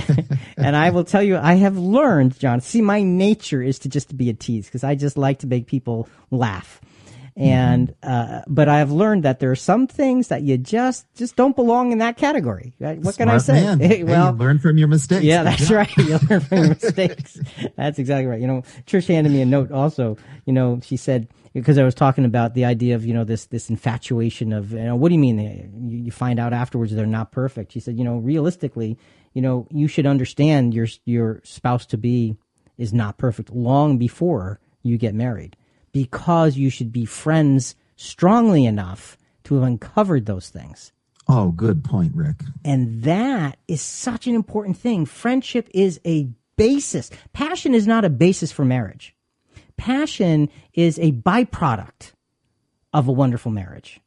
[0.57, 4.17] and I will tell you, I have learned, John, see, my nature is to just
[4.17, 6.81] be a tease because I just like to make people laugh.
[7.37, 11.37] And, uh, but I have learned that there are some things that you just, just
[11.37, 12.75] don't belong in that category.
[12.79, 13.77] What Smart can I say?
[13.87, 15.23] Hey, well, hey, learn from your mistakes.
[15.23, 15.95] Yeah, that's right.
[15.99, 17.39] You learn from your mistakes.
[17.77, 18.41] That's exactly right.
[18.41, 20.17] You know, Trish handed me a note also.
[20.47, 23.47] You know, she said, because I was talking about the idea of you know this
[23.47, 25.39] this infatuation of you know what do you mean
[25.89, 27.73] you, you find out afterwards they're not perfect.
[27.73, 28.99] She said you know realistically
[29.33, 32.37] you know you should understand your your spouse to be
[32.77, 35.57] is not perfect long before you get married
[35.97, 40.93] because you should be friends strongly enough to have uncovered those things.
[41.27, 42.43] Oh, good point, Rick.
[42.67, 45.07] And that is such an important thing.
[45.07, 46.29] Friendship is a
[46.59, 47.09] basis.
[47.33, 49.17] Passion is not a basis for marriage.
[49.79, 52.13] Passion is a byproduct
[52.93, 53.99] of a wonderful marriage.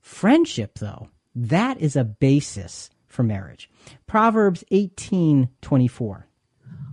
[0.00, 3.70] Friendship, though, that is a basis for marriage.
[4.08, 6.26] Proverbs 18:24.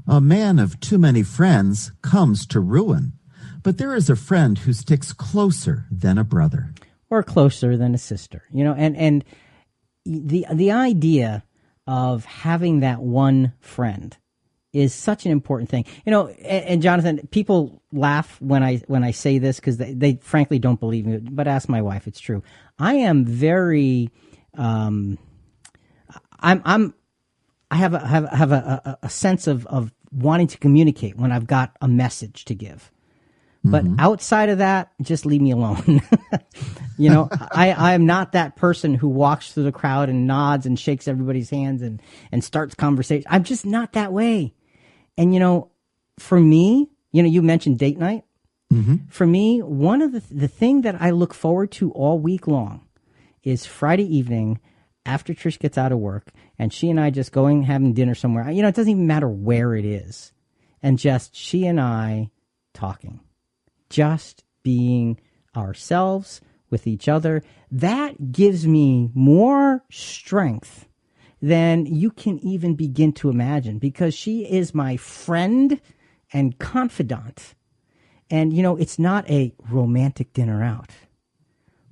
[0.05, 3.13] A man of too many friends comes to ruin,
[3.67, 6.73] but there is a friend who sticks closer than a brother
[7.10, 8.43] or closer than a sister.
[8.49, 9.25] You know, and and
[10.06, 11.43] the the idea
[11.86, 14.15] of having that one friend
[14.71, 15.84] is such an important thing.
[16.06, 19.93] You know, and, and Jonathan, people laugh when I when I say this because they,
[19.93, 21.17] they frankly don't believe me.
[21.17, 22.43] But ask my wife; it's true.
[22.80, 24.10] I am very,
[24.53, 25.17] um,
[26.39, 26.93] I'm I'm
[27.69, 31.34] I have a, have have a, a, a sense of of wanting to communicate when
[31.34, 32.93] I've got a message to give.
[33.71, 33.99] But mm-hmm.
[33.99, 36.01] outside of that, just leave me alone.
[36.97, 40.65] you know, I, I am not that person who walks through the crowd and nods
[40.65, 42.01] and shakes everybody's hands and,
[42.32, 43.25] and starts conversation.
[43.30, 44.53] I'm just not that way.
[45.17, 45.71] And you know,
[46.19, 48.23] for me, you know, you mentioned date night.
[48.71, 49.08] Mm-hmm.
[49.10, 52.86] For me, one of the the thing that I look forward to all week long
[53.43, 54.60] is Friday evening
[55.06, 58.49] after Trish gets out of work and she and I just going having dinner somewhere.
[58.51, 60.34] You know, it doesn't even matter where it is,
[60.84, 62.30] and just she and I
[62.73, 63.21] talking,
[63.89, 65.19] just being
[65.56, 67.43] ourselves with each other.
[67.71, 70.88] That gives me more strength
[71.41, 75.80] than you can even begin to imagine because she is my friend
[76.34, 77.56] and confidant.
[78.30, 80.91] And, you know, it's not a romantic dinner out,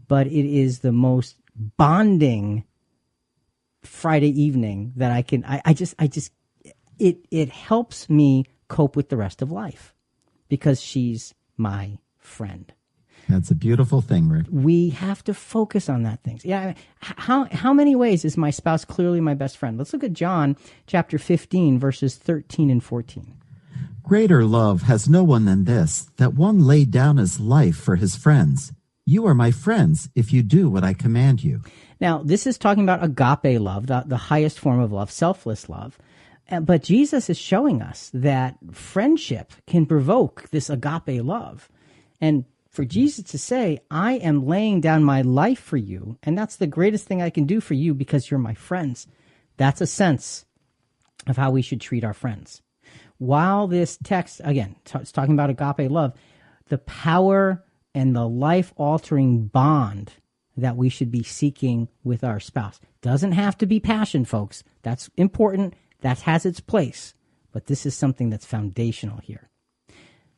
[0.08, 2.66] but it is the most bonding
[3.84, 6.32] Friday evening that I can, I, I just, I just,
[6.98, 9.94] it, it helps me cope with the rest of life
[10.50, 12.72] because she's my friend.
[13.28, 14.46] That's a beautiful thing, Rick.
[14.52, 16.46] We have to focus on that things.
[16.46, 16.74] Yeah.
[17.00, 19.78] How, how many ways is my spouse clearly my best friend?
[19.78, 23.36] Let's look at John chapter 15, verses 13 and 14.
[24.04, 28.16] Greater love has no one than this, that one laid down his life for his
[28.16, 28.72] friends.
[29.08, 31.62] You are my friends if you do what I command you.
[32.00, 35.98] Now, this is talking about agape love, the, the highest form of love, selfless love.
[36.50, 41.70] Uh, But Jesus is showing us that friendship can provoke this agape love.
[42.22, 46.58] And for Jesus to say, I am laying down my life for you, and that's
[46.58, 49.08] the greatest thing I can do for you because you're my friends,
[49.58, 50.46] that's a sense
[51.26, 52.62] of how we should treat our friends.
[53.18, 56.14] While this text, again, t- it's talking about agape love,
[56.68, 60.12] the power and the life altering bond
[60.58, 64.64] that we should be seeking with our spouse doesn't have to be passion, folks.
[64.82, 67.14] That's important, that has its place,
[67.52, 69.50] but this is something that's foundational here.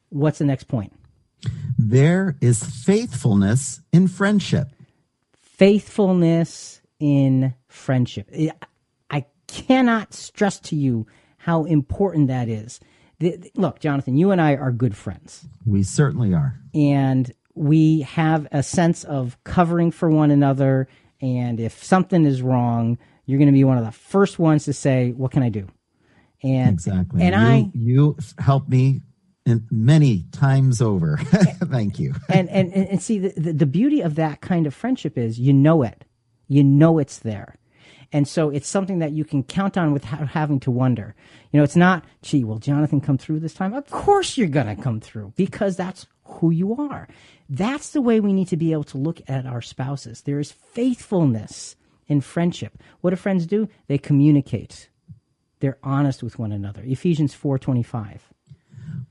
[0.10, 0.94] What's the next point?
[1.78, 4.70] There is faithfulness in friendship.
[5.58, 8.30] faithfulness in friendship.
[8.34, 8.54] I-
[9.50, 12.82] cannot stress to you how important that is.
[13.56, 16.60] Look, Jonathan, you and I are good friends, We certainly are.
[16.76, 20.90] and we have a sense of covering for one another.
[21.22, 24.74] And if something is wrong, you're going to be one of the first ones to
[24.74, 25.68] say, "What can I do?"
[26.42, 27.22] And Exactly.
[27.22, 29.02] and you, I you helped me
[29.46, 31.18] in many times over.
[31.24, 32.16] Thank you.
[32.30, 35.40] and, and and and see the, the the beauty of that kind of friendship is
[35.40, 36.04] you know it
[36.48, 37.56] you know it's there
[38.14, 41.14] and so it's something that you can count on without having to wonder
[41.52, 44.74] you know it's not gee will jonathan come through this time of course you're going
[44.74, 47.08] to come through because that's who you are
[47.50, 50.52] that's the way we need to be able to look at our spouses there is
[50.52, 51.76] faithfulness
[52.08, 54.90] in friendship what do friends do they communicate
[55.60, 58.20] they're honest with one another ephesians 4.25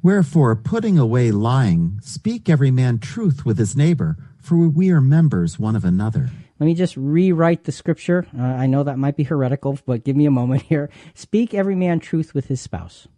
[0.02, 5.58] Wherefore, putting away lying, speak every man truth with his neighbor, for we are members
[5.58, 6.30] one of another.
[6.58, 8.26] Let me just rewrite the scripture.
[8.38, 10.90] Uh, I know that might be heretical, but give me a moment here.
[11.14, 13.08] Speak every man truth with his spouse.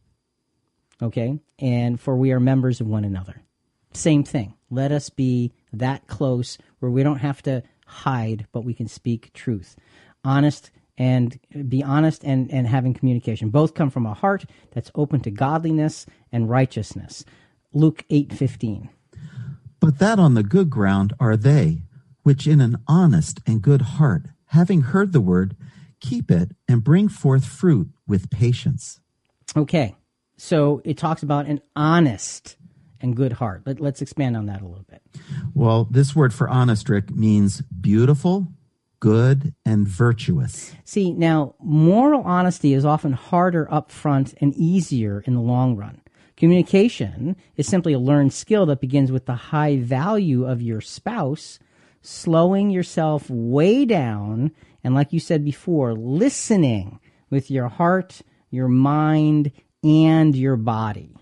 [1.02, 1.38] Okay?
[1.58, 3.42] And for we are members of one another.
[3.92, 4.54] Same thing.
[4.70, 9.32] Let us be that close where we don't have to hide, but we can speak
[9.32, 9.76] truth.
[10.22, 13.50] Honest and be honest and, and having communication.
[13.50, 17.24] Both come from a heart that's open to godliness and righteousness.
[17.72, 18.90] Luke eight fifteen.
[19.80, 21.82] But that on the good ground are they,
[22.24, 25.56] which in an honest and good heart, having heard the word,
[26.00, 29.00] keep it and bring forth fruit with patience.
[29.56, 29.94] Okay,
[30.36, 32.56] so it talks about an honest
[33.00, 33.62] and good heart.
[33.66, 35.02] Let, let's expand on that a little bit.
[35.54, 38.48] Well, this word for honest, Rick, means beautiful,
[39.00, 40.74] good, and virtuous.
[40.84, 46.00] See, now, moral honesty is often harder up front and easier in the long run.
[46.36, 51.58] Communication is simply a learned skill that begins with the high value of your spouse,
[52.00, 54.52] slowing yourself way down,
[54.84, 59.50] and like you said before, listening with your heart, your mind,
[59.82, 61.16] and your body.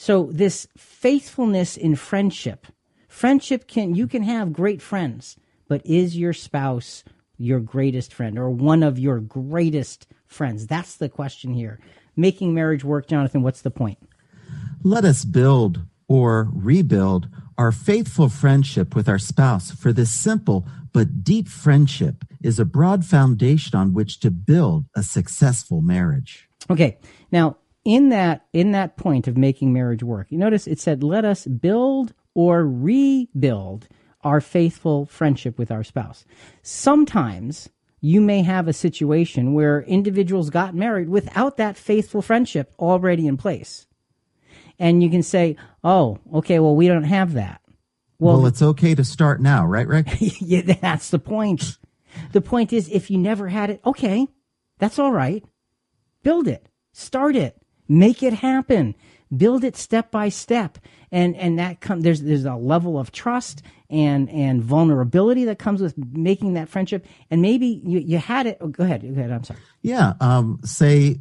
[0.00, 2.66] So this faithfulness in friendship,
[3.06, 5.36] friendship can you can have great friends,
[5.68, 7.04] but is your spouse
[7.36, 10.66] your greatest friend or one of your greatest friends?
[10.66, 11.80] That's the question here.
[12.16, 13.98] Making marriage work, Jonathan, what's the point?
[14.82, 21.22] Let us build or rebuild our faithful friendship with our spouse, for this simple but
[21.22, 26.48] deep friendship is a broad foundation on which to build a successful marriage.
[26.70, 26.98] Okay.
[27.30, 31.24] Now, in that in that point of making marriage work, you notice it said let
[31.24, 33.88] us build or rebuild
[34.22, 36.24] our faithful friendship with our spouse.
[36.62, 43.26] Sometimes you may have a situation where individuals got married without that faithful friendship already
[43.26, 43.86] in place.
[44.78, 47.60] And you can say, "Oh, okay, well we don't have that."
[48.18, 50.08] Well, it's okay to start now, right, Rick?
[50.20, 51.78] yeah, that's the point.
[52.32, 54.28] The point is, if you never had it, okay,
[54.78, 55.42] that's all right.
[56.22, 57.59] Build it, start it,
[57.90, 58.94] make it happen,
[59.36, 60.78] build it step by step,
[61.12, 65.82] and and that come there's there's a level of trust and and vulnerability that comes
[65.82, 67.04] with making that friendship.
[67.30, 68.58] And maybe you you had it.
[68.60, 69.32] Oh, go ahead, go ahead.
[69.32, 69.58] I'm sorry.
[69.82, 70.14] Yeah.
[70.20, 71.18] Um, say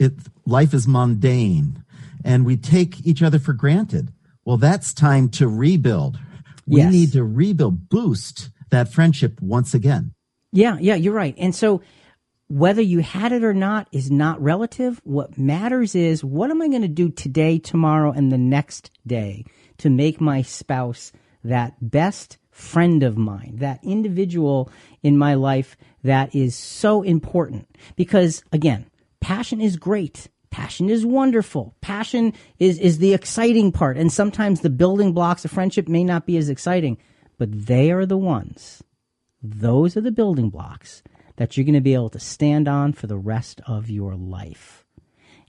[0.00, 0.14] it,
[0.46, 1.84] life is mundane
[2.24, 4.10] and we take each other for granted.
[4.46, 6.18] Well, that's time to rebuild.
[6.66, 6.92] We Yes.
[6.92, 10.14] need to rebuild, boost that friendship once again.
[10.52, 11.34] Yeah, yeah, you're right.
[11.36, 11.82] And so
[12.52, 15.00] whether you had it or not is not relative.
[15.04, 19.46] What matters is what am I going to do today, tomorrow, and the next day
[19.78, 24.70] to make my spouse that best friend of mine, that individual
[25.02, 27.66] in my life that is so important.
[27.96, 28.84] Because again,
[29.20, 31.74] passion is great, Passion is wonderful.
[31.80, 33.96] Passion is, is the exciting part.
[33.96, 36.98] And sometimes the building blocks of friendship may not be as exciting,
[37.38, 38.82] but they are the ones.
[39.42, 41.02] Those are the building blocks
[41.36, 44.84] that you're going to be able to stand on for the rest of your life.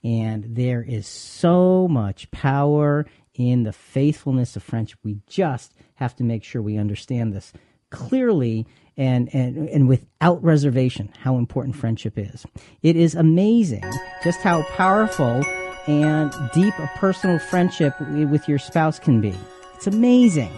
[0.04, 5.00] And there is so much power in the faithfulness of friendship.
[5.04, 7.54] We just have to make sure we understand this
[7.90, 8.68] clearly
[8.98, 12.46] and, and, and without reservation how important friendship is.
[12.82, 13.84] It is amazing
[14.24, 15.44] just how powerful
[15.88, 19.34] and deep a personal friendship with your spouse can be.
[19.76, 20.52] It's amazing.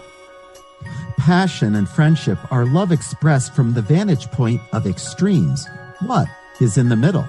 [1.18, 5.66] Passion and friendship are love expressed from the vantage point of extremes.
[6.00, 6.28] What
[6.60, 7.26] is in the middle?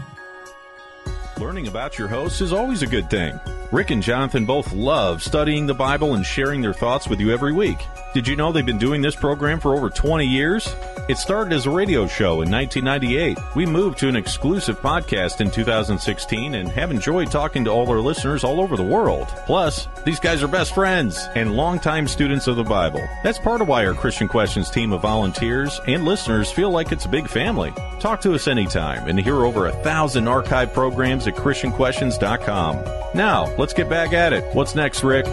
[1.40, 3.40] Learning about your hosts is always a good thing.
[3.72, 7.54] Rick and Jonathan both love studying the Bible and sharing their thoughts with you every
[7.54, 7.78] week.
[8.14, 10.74] Did you know they've been doing this program for over 20 years?
[11.08, 13.38] It started as a radio show in 1998.
[13.56, 18.00] We moved to an exclusive podcast in 2016 and have enjoyed talking to all our
[18.00, 19.28] listeners all over the world.
[19.46, 23.06] Plus, these guys are best friends and longtime students of the Bible.
[23.24, 27.06] That's part of why our Christian Questions team of volunteers and listeners feel like it's
[27.06, 27.74] a big family.
[28.00, 32.84] Talk to us anytime and hear over a thousand archive programs at ChristianQuestions.com.
[33.16, 34.44] Now, let's get back at it.
[34.56, 35.26] What's next, Rick?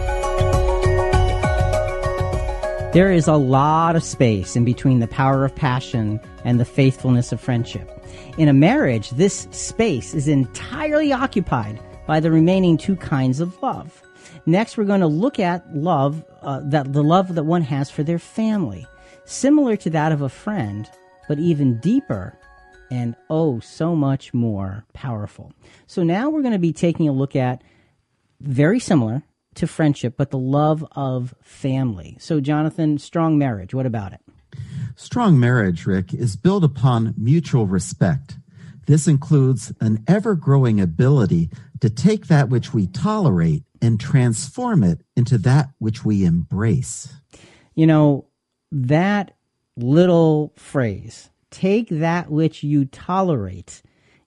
[2.95, 7.33] There is a lot of space in between the power of passion and the faithfulness
[7.33, 7.91] of friendship.
[8.39, 14.01] In a marriage, this space is entirely occupied by the remaining two kinds of love.
[14.47, 18.03] Next, we're going to look at love, uh, that the love that one has for
[18.03, 18.87] their family,
[19.25, 20.89] similar to that of a friend,
[21.27, 22.39] but even deeper
[22.91, 25.53] and oh, so much more powerful.
[25.87, 27.63] So now we're going to be taking a look at
[28.41, 29.23] very similar
[29.55, 32.17] to friendship, but the love of family.
[32.21, 34.21] So, Jonathan, strong marriage, what about it?
[34.97, 38.39] Strong marriage, Rick, is built upon mutual respect.
[38.87, 45.01] This includes an ever growing ability to take that which we tolerate and transform it
[45.17, 47.13] into that which we embrace.
[47.75, 48.27] You know,
[48.71, 49.33] that
[49.77, 53.83] little phrase, take that which you tolerate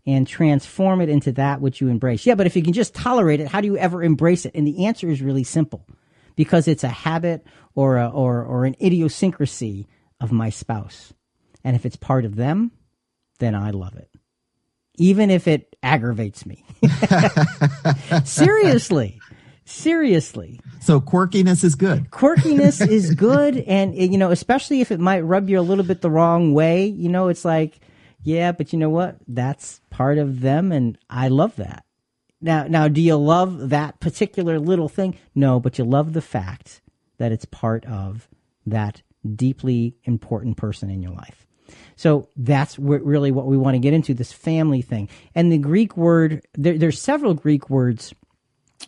[0.05, 2.25] and transform it into that which you embrace.
[2.25, 4.53] Yeah, but if you can just tolerate it, how do you ever embrace it?
[4.55, 5.85] And the answer is really simple
[6.35, 9.87] because it's a habit or, a, or, or an idiosyncrasy
[10.21, 11.13] of my spouse.
[11.63, 12.71] And if it's part of them,
[13.39, 14.09] then I love it.
[14.95, 16.63] Even if it aggravates me.
[18.23, 19.19] Seriously.
[19.67, 20.61] Seriously.
[20.79, 22.09] So quirkiness is good.
[22.09, 23.57] Quirkiness is good.
[23.57, 26.53] And, eh, you know, especially if it might rub you a little bit the wrong
[26.53, 27.79] way, you know, it's like,
[28.23, 29.17] yeah, but you know what?
[29.27, 31.83] That's part of them, and I love that.
[32.39, 35.17] Now, now, do you love that particular little thing?
[35.35, 36.81] No, but you love the fact
[37.17, 38.29] that it's part of
[38.65, 39.01] that
[39.35, 41.45] deeply important person in your life.
[41.97, 45.09] So that's really what we want to get into this family thing.
[45.35, 48.13] And the Greek word, there, there's several Greek words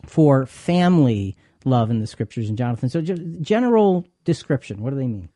[0.06, 1.36] for family
[1.66, 2.50] love in the scriptures.
[2.50, 5.30] And Jonathan, so general description, what do they mean?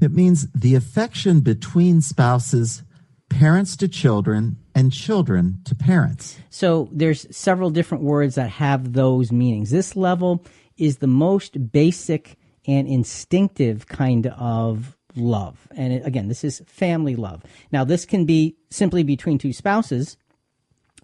[0.00, 2.82] It means the affection between spouses
[3.30, 6.38] parents to children, and children to parents.
[6.50, 9.70] So there's several different words that have those meanings.
[9.70, 10.44] This level
[10.76, 12.36] is the most basic
[12.66, 15.66] and instinctive kind of love.
[15.74, 17.42] And it, again, this is family love.
[17.72, 20.16] Now, this can be simply between two spouses.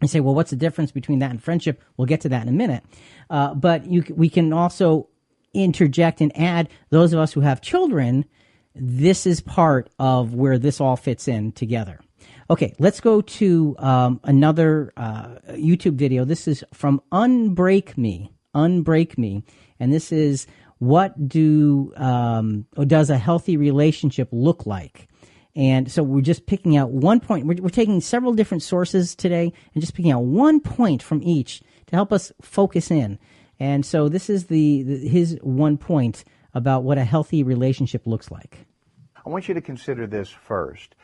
[0.03, 1.83] You say, well, what's the difference between that and friendship?
[1.97, 2.85] We'll get to that in a minute.
[3.31, 5.09] Uh, but you, we can also
[5.55, 8.27] interject and add those of us who have children.
[8.75, 12.01] This is part of where this all fits in together.
[12.51, 16.25] Okay, let's go to um, another uh, YouTube video.
[16.25, 18.33] This is from Unbreak Me.
[18.55, 19.43] Unbreak Me.
[19.81, 20.47] And this is
[20.79, 25.09] what do um, or does a healthy relationship look like?
[25.57, 27.47] And so we're just picking out one point.
[27.47, 31.63] We're, we're taking several different sources today and just picking out one point from each
[31.87, 33.19] to help us focus in.
[33.59, 38.31] And so this is the, the his one point about what a healthy relationship looks
[38.31, 38.67] like.
[39.25, 40.95] I want you to consider this first.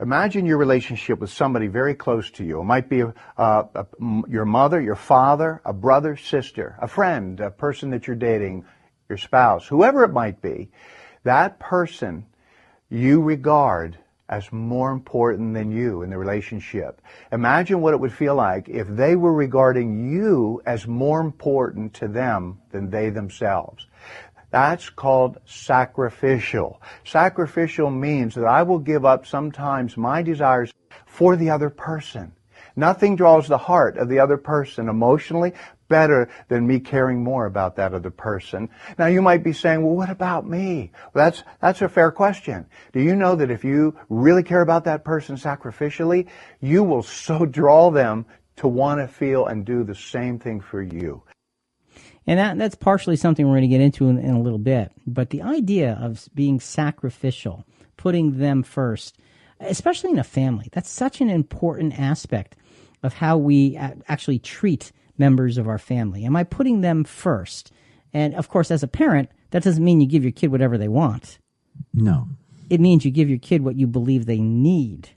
[0.00, 2.60] Imagine your relationship with somebody very close to you.
[2.60, 6.88] It might be uh, a, a, a, your mother, your father, a brother, sister, a
[6.88, 8.64] friend, a person that you're dating,
[9.08, 10.70] your spouse, whoever it might be.
[11.24, 12.26] That person
[12.90, 13.96] you regard
[14.28, 17.00] as more important than you in the relationship.
[17.32, 22.06] Imagine what it would feel like if they were regarding you as more important to
[22.06, 23.86] them than they themselves.
[24.50, 26.80] That's called sacrificial.
[27.04, 30.72] Sacrificial means that I will give up sometimes my desires
[31.06, 32.32] for the other person.
[32.76, 35.52] Nothing draws the heart of the other person emotionally
[35.90, 38.70] better than me caring more about that other person.
[38.98, 40.92] Now you might be saying, well, what about me?
[41.12, 42.64] Well, that's, that's a fair question.
[42.94, 46.28] Do you know that if you really care about that person sacrificially,
[46.62, 48.24] you will so draw them
[48.56, 51.22] to want to feel and do the same thing for you.
[52.26, 54.92] And that, that's partially something we're going to get into in, in a little bit.
[55.06, 57.64] But the idea of being sacrificial,
[57.96, 59.18] putting them first,
[59.60, 62.56] especially in a family, that's such an important aspect
[63.02, 66.24] of how we actually treat members of our family.
[66.24, 67.70] Am I putting them first?
[68.12, 70.88] And of course, as a parent, that doesn't mean you give your kid whatever they
[70.88, 71.38] want.
[71.94, 72.26] No.
[72.68, 75.10] It means you give your kid what you believe they need.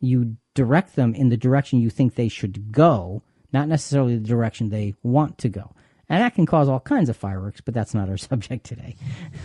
[0.00, 4.70] You direct them in the direction you think they should go, not necessarily the direction
[4.70, 5.72] they want to go.
[6.08, 8.96] And that can cause all kinds of fireworks, but that's not our subject today.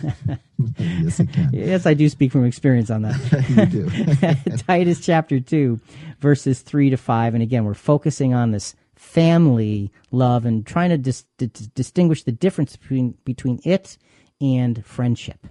[0.78, 1.50] yes, it can.
[1.52, 3.20] yes, I do speak from experience on that.
[4.40, 4.56] you do.
[4.66, 5.78] Titus chapter 2,
[6.18, 7.34] verses 3 to 5.
[7.34, 8.74] And again, we're focusing on this
[9.16, 13.96] family love and trying to dis- di- distinguish the difference between, between it
[14.42, 15.46] and friendship.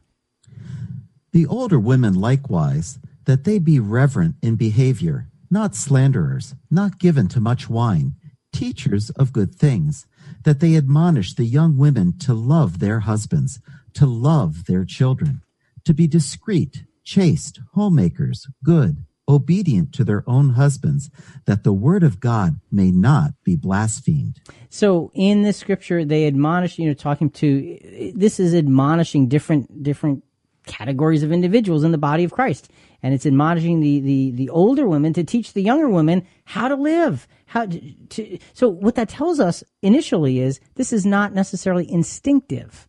[1.34, 7.39] The older women likewise, that they be reverent in behavior, not slanderers, not given to
[7.39, 8.13] much wine,
[8.53, 10.05] teachers of good things,
[10.43, 13.59] that they admonish the young women to love their husbands,
[13.95, 15.41] to love their children,
[15.86, 21.10] to be discreet, chaste, homemakers, good, obedient to their own husbands,
[21.46, 24.40] that the word of God may not be blasphemed.
[24.70, 30.24] So in this scripture, they admonish, you know, talking to, this is admonishing different, different
[30.66, 32.70] categories of individuals in the body of Christ.
[33.02, 36.76] And it's admonishing the, the, the older women to teach the younger women how to
[36.76, 37.28] live.
[37.46, 42.88] How to, to, so what that tells us initially is this is not necessarily instinctive.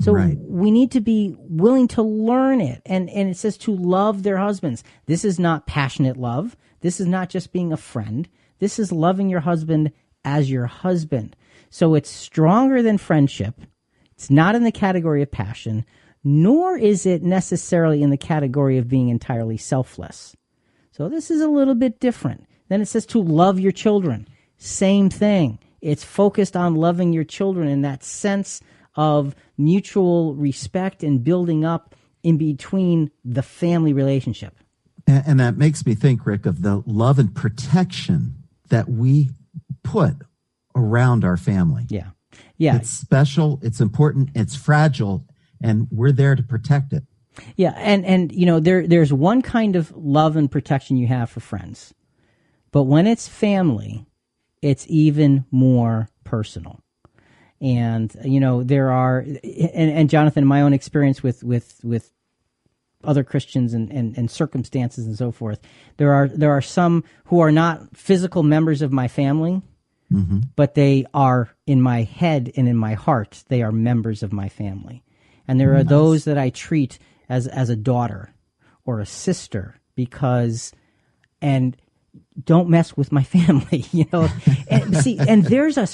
[0.00, 0.36] So Right.
[0.38, 2.82] we need to be willing to learn it.
[2.86, 4.84] And, and it says to love their husbands.
[5.06, 6.56] This is not passionate love.
[6.80, 8.28] This is not just being a friend.
[8.58, 9.92] This is loving your husband
[10.24, 11.36] as your husband.
[11.70, 13.60] So it's stronger than friendship.
[14.12, 15.84] It's not in the category of passion,
[16.24, 20.34] nor is it necessarily in the category of being entirely selfless.
[20.90, 22.46] So this is a little bit different.
[22.68, 24.26] Then it says to love your children.
[24.56, 25.58] Same thing.
[25.80, 28.60] It's focused on loving your children in that sense
[28.98, 31.94] of mutual respect and building up
[32.24, 34.56] in between the family relationship.
[35.06, 38.34] And, and that makes me think, Rick, of the love and protection
[38.70, 39.30] that we
[39.84, 40.16] put
[40.74, 41.86] around our family.
[41.88, 42.08] Yeah.
[42.56, 42.74] Yeah.
[42.74, 45.24] It's special, it's important, it's fragile,
[45.62, 47.04] and we're there to protect it.
[47.54, 51.30] Yeah, and and you know there there's one kind of love and protection you have
[51.30, 51.94] for friends,
[52.72, 54.06] but when it's family,
[54.60, 56.80] it's even more personal.
[57.60, 62.10] And you know there are, and, and Jonathan, my own experience with with with
[63.04, 65.60] other Christians and, and, and circumstances and so forth,
[65.96, 69.62] there are there are some who are not physical members of my family,
[70.12, 70.40] mm-hmm.
[70.56, 73.42] but they are in my head and in my heart.
[73.48, 75.02] They are members of my family,
[75.46, 76.98] and there are those that I treat
[77.28, 78.32] as as a daughter
[78.84, 80.72] or a sister because,
[81.42, 81.76] and
[82.44, 84.28] don't mess with my family, you know.
[84.68, 85.88] and see, and there's a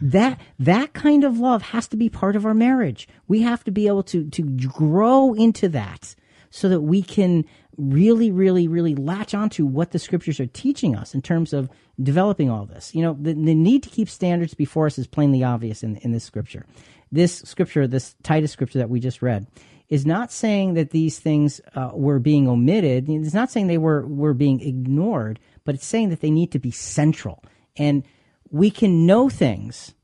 [0.00, 3.08] that that kind of love has to be part of our marriage.
[3.26, 6.14] We have to be able to to grow into that
[6.50, 7.44] so that we can
[7.76, 11.70] really, really, really latch onto what the scriptures are teaching us in terms of
[12.02, 12.94] developing all this.
[12.94, 16.12] You know, the, the need to keep standards before us is plainly obvious in in
[16.12, 16.66] this scripture.
[17.10, 19.46] This scripture, this Titus scripture that we just read,
[19.88, 23.08] is not saying that these things uh, were being omitted.
[23.08, 26.58] It's not saying they were were being ignored, but it's saying that they need to
[26.58, 27.42] be central.
[27.76, 28.04] And
[28.50, 29.94] we can know things,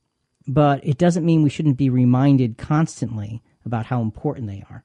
[0.47, 4.85] but it doesn't mean we shouldn't be reminded constantly about how important they are.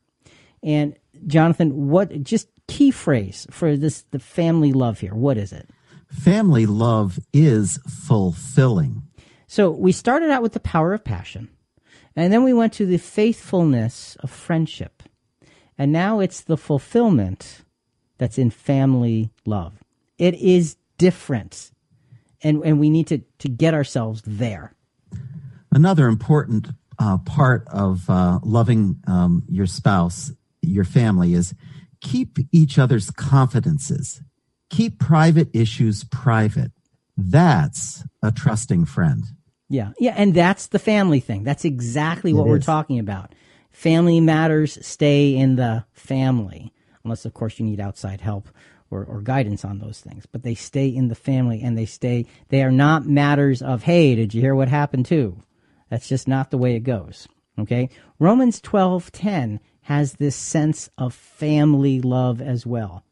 [0.63, 0.97] And
[1.27, 5.15] Jonathan, what just key phrase for this the family love here?
[5.15, 5.69] What is it?
[6.09, 9.03] Family love is fulfilling.
[9.47, 11.49] So we started out with the power of passion,
[12.19, 15.03] and then we went to the faithfulness of friendship.
[15.77, 17.61] And now it's the fulfillment
[18.17, 19.81] that's in family love.
[20.17, 21.71] It is different.
[22.41, 24.73] And, and we need to, to get ourselves there.
[25.71, 31.53] Another important uh, part of uh, loving um, your spouse, your family, is
[32.01, 34.21] keep each other's confidences.
[34.69, 36.71] Keep private issues private.
[37.15, 39.23] That's a trusting friend.
[39.69, 39.91] Yeah.
[39.99, 40.15] Yeah.
[40.17, 41.43] And that's the family thing.
[41.43, 42.65] That's exactly what It we're is.
[42.65, 43.33] talking about.
[43.71, 48.49] Family matters stay in the family, unless, of course, you need outside help
[48.89, 50.25] or, or guidance on those things.
[50.25, 54.15] But they stay in the family and they stay, they are not matters of, hey,
[54.15, 55.43] did you hear what happened too?
[55.89, 57.27] That's just not the way it goes.
[57.59, 57.89] Okay.
[58.17, 63.03] Romans twelve ten has this sense of family love as well.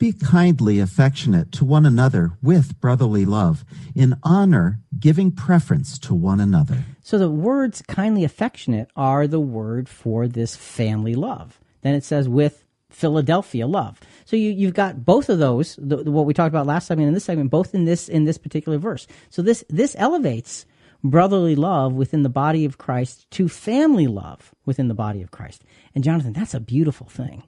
[0.00, 6.40] Be kindly affectionate to one another with brotherly love, in honor, giving preference to one
[6.40, 6.84] another.
[7.02, 11.60] So the words kindly affectionate are the word for this family love.
[11.82, 14.00] Then it says with Philadelphia love.
[14.24, 16.98] So you, you've got both of those, the, the- what we talked about last time
[16.98, 19.06] and in this segment, both in this in this particular verse.
[19.28, 20.64] So this this elevates
[21.04, 25.62] brotherly love within the body of Christ to family love within the body of Christ.
[25.94, 27.42] And Jonathan, that's a beautiful thing.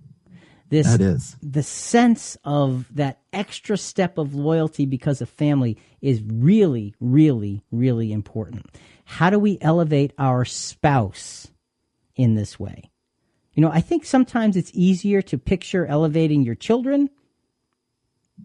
[0.72, 1.36] This That is.
[1.42, 8.10] the sense of that extra step of loyalty because of family is really, really, really
[8.10, 8.64] important.
[9.04, 11.48] How do we elevate our spouse
[12.16, 12.90] in this way?
[13.52, 17.10] You know, I think sometimes it's easier to picture elevating your children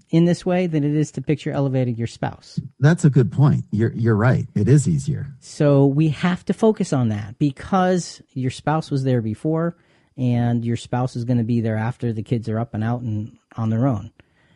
[0.10, 2.60] in this way than it is to picture elevating your spouse.
[2.82, 3.64] That's a good point.
[3.72, 4.48] You're you're right.
[4.54, 5.28] It is easier.
[5.40, 9.78] So we have to focus on that because your spouse was there before
[10.18, 13.02] and your spouse is going to be there after the kids are up and out
[13.02, 14.12] and on their own.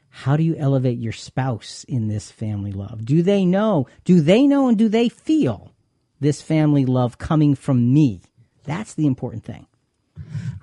[0.09, 3.05] How do you elevate your spouse in this family love?
[3.05, 3.87] Do they know?
[4.03, 5.71] Do they know and do they feel
[6.19, 8.21] this family love coming from me?
[8.65, 9.67] That's the important thing.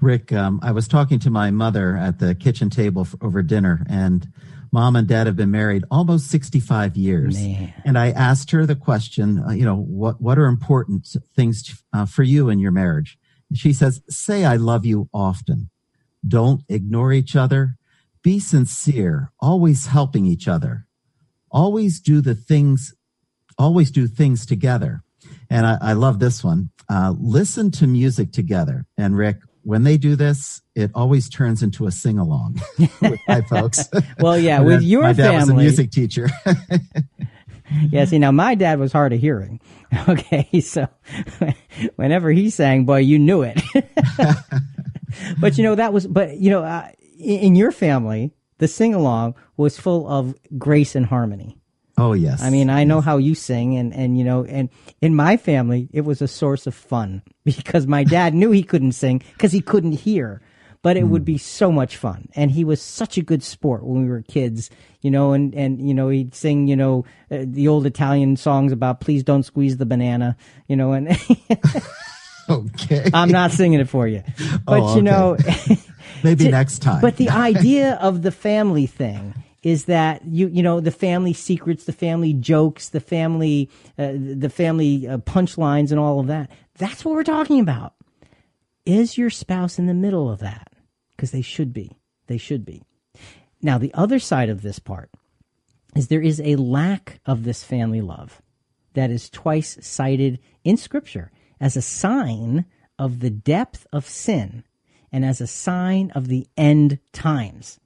[0.01, 3.85] Rick, um, I was talking to my mother at the kitchen table f over dinner,
[3.89, 4.31] and
[4.71, 7.37] mom and dad have been married almost 65 years.
[7.43, 7.73] Man.
[7.85, 12.07] And I asked her the question, uh, you know, what, what are important things uh,
[12.07, 13.19] for you in your marriage?
[13.55, 15.71] She says, say I love you often.
[16.27, 17.77] Don't ignore each other.
[18.23, 20.87] Be sincere, always helping each other.
[21.51, 22.95] Always do the things,
[23.57, 25.03] always do things together.
[25.49, 26.71] And I, I love this one.
[26.91, 28.87] Uh, listen to music together.
[28.99, 32.61] And Rick, when they do this, it always turns into a sing along
[33.01, 33.89] with my folks.
[34.21, 36.29] Well, yeah, with your my dad was a family- music teacher.
[37.91, 39.61] Yeah, see, now my dad was hard of hearing.
[40.09, 40.87] Okay, so
[41.97, 43.59] whenever he sang, boy, you knew it.
[45.41, 46.89] but you know, that was, but you know, uh,
[47.19, 51.57] in, in your family, the sing along was full of grace and harmony.
[51.97, 52.43] oh yes.
[52.43, 54.69] I mean, I know how you sing, and, and you know, and
[55.01, 58.93] in my family, it was a source of fun because my dad knew he couldn't
[58.93, 60.43] sing because he couldn't hear,
[60.83, 62.29] but it would be so much fun.
[62.35, 64.71] And he was such a good sport when we were kids,
[65.01, 68.73] you know, and, and you know, he'd sing, you know, uh, the old Italian songs
[68.73, 70.37] about please don't squeeze the banana,
[70.69, 71.09] you know, and
[72.49, 73.11] okay.
[73.15, 74.23] I'm not singing it for you,
[74.65, 75.37] but Oh, you know.
[76.25, 77.01] Maybe to- next time.
[77.01, 81.85] But the idea of the family thing is that you you know the family secrets,
[81.85, 83.69] the family jokes, the family
[83.99, 86.51] uh, the family uh, punchlines, and all of that.
[86.79, 87.95] That's what we're talking about.
[88.87, 90.68] Is your spouse in the middle of that?
[91.19, 91.99] Because they should be.
[92.29, 92.85] They should be.
[93.61, 95.11] Now the other side of this part
[95.97, 98.41] is there is a lack of this family love
[98.95, 102.67] that is twice cited in Scripture as a sign
[103.01, 104.63] of the depth of sin
[105.11, 107.81] and as a sign of the end times.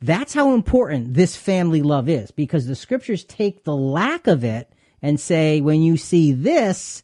[0.00, 4.72] That's how important this family love is because the Scriptures take the lack of it
[5.02, 7.02] and say, when you see this,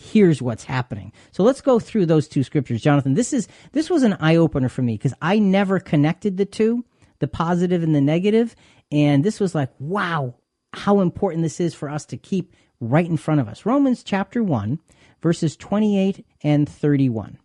[0.00, 1.12] here's what's happening.
[1.30, 2.80] So let's go through those two scriptures.
[2.80, 6.46] Jonathan, this is this was an eye opener for me because I never connected the
[6.46, 6.84] two,
[7.18, 8.56] the positive and the negative,
[8.90, 10.34] and this was like, wow,
[10.72, 13.66] how important this is for us to keep right in front of us.
[13.66, 14.80] Romans chapter 1,
[15.20, 17.38] verses 28 and 31.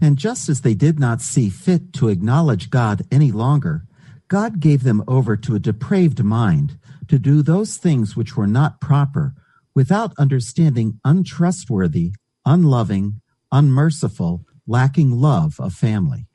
[0.00, 3.86] And just as they did not see fit to acknowledge God any longer,
[4.28, 8.80] God gave them over to a depraved mind to do those things which were not
[8.80, 9.34] proper,
[9.74, 12.12] without understanding untrustworthy,
[12.44, 13.20] unloving,
[13.50, 16.26] unmerciful, lacking love of family.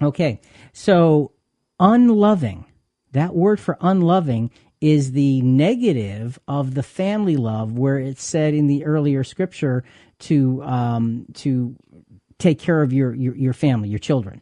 [0.00, 0.40] Okay,
[0.72, 1.32] so
[1.80, 2.64] unloving,
[3.12, 8.68] that word for unloving is the negative of the family love, where it's said in
[8.68, 9.82] the earlier scripture
[10.20, 11.74] to um, to
[12.38, 14.40] take care of your, your your family, your children.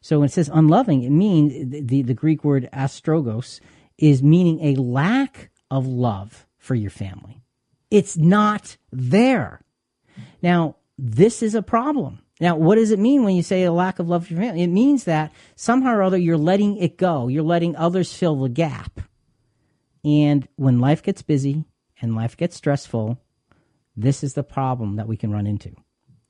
[0.00, 3.60] So when it says unloving, it means the the Greek word astorgos
[3.98, 7.42] is meaning a lack of love for your family.
[7.90, 9.60] It's not there.
[10.42, 12.20] Now, this is a problem.
[12.40, 14.62] Now, what does it mean when you say a lack of love for your family?
[14.62, 17.28] It means that somehow or other you're letting it go.
[17.28, 19.00] You're letting others fill the gap.
[20.04, 21.64] And when life gets busy
[22.00, 23.18] and life gets stressful,
[23.96, 25.74] this is the problem that we can run into.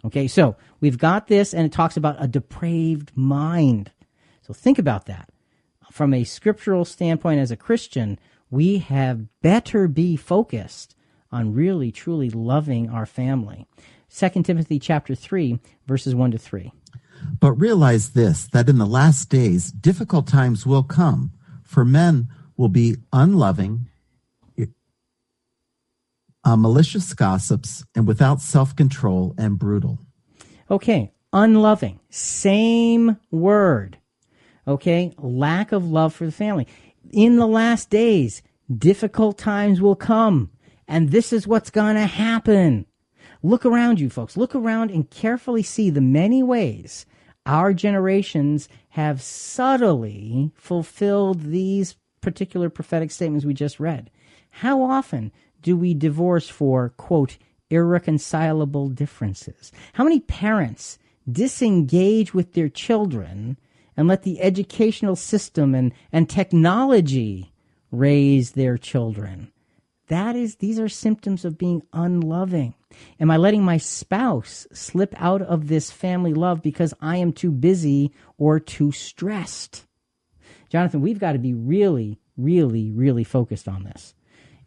[0.04, 3.90] Okay, so we've got this, and it talks about a depraved mind.
[4.42, 5.30] So think about that.
[5.90, 8.18] From a scriptural standpoint, as a Christian,
[8.50, 10.95] we have better be focused
[11.36, 13.66] on really, truly loving our family.
[14.10, 16.72] 2 Timothy chapter 3, verses 1 to 3.
[17.38, 21.32] But realize this that in the last days, difficult times will come,
[21.62, 23.88] for men will be unloving,
[26.44, 29.98] uh, malicious gossips, and without self control and brutal.
[30.70, 33.98] Okay, unloving, same word.
[34.66, 36.66] Okay, lack of love for the family.
[37.12, 38.42] In the last days,
[38.74, 40.50] difficult times will come,
[40.88, 42.86] and this is what's going to happen.
[43.42, 44.36] Look around you, folks.
[44.36, 47.06] Look around and carefully see the many ways
[47.44, 54.10] our generations have subtly fulfilled these particular prophetic statements we just read.
[54.50, 55.32] How often
[55.62, 57.38] do we divorce for, quote,
[57.70, 59.70] irreconcilable differences?
[59.92, 60.98] How many parents
[61.30, 63.58] disengage with their children
[63.96, 67.52] and let the educational system and, and technology
[67.90, 69.52] raise their children?
[70.08, 72.74] That is, these are symptoms of being unloving.
[73.18, 77.50] Am I letting my spouse slip out of this family love because I am too
[77.50, 79.84] busy or too stressed?
[80.68, 84.14] Jonathan, we've got to be really, really, really focused on this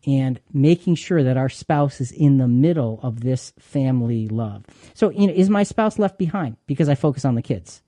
[0.05, 4.65] and making sure that our spouse is in the middle of this family love.
[4.93, 7.81] So, you know, is my spouse left behind because I focus on the kids?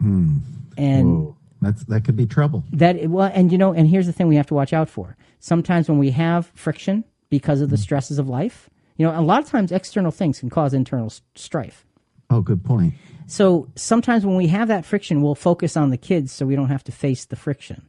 [0.00, 0.38] Hmm.
[0.76, 1.36] And Whoa.
[1.66, 2.64] That's, that could be trouble.
[2.72, 5.16] that well, and you know, and here's the thing we have to watch out for.
[5.40, 7.80] Sometimes when we have friction because of the mm.
[7.80, 11.84] stresses of life, you know, a lot of times external things can cause internal strife.
[12.30, 12.94] Oh, good point.
[13.26, 16.68] So sometimes when we have that friction, we'll focus on the kids so we don't
[16.68, 17.88] have to face the friction.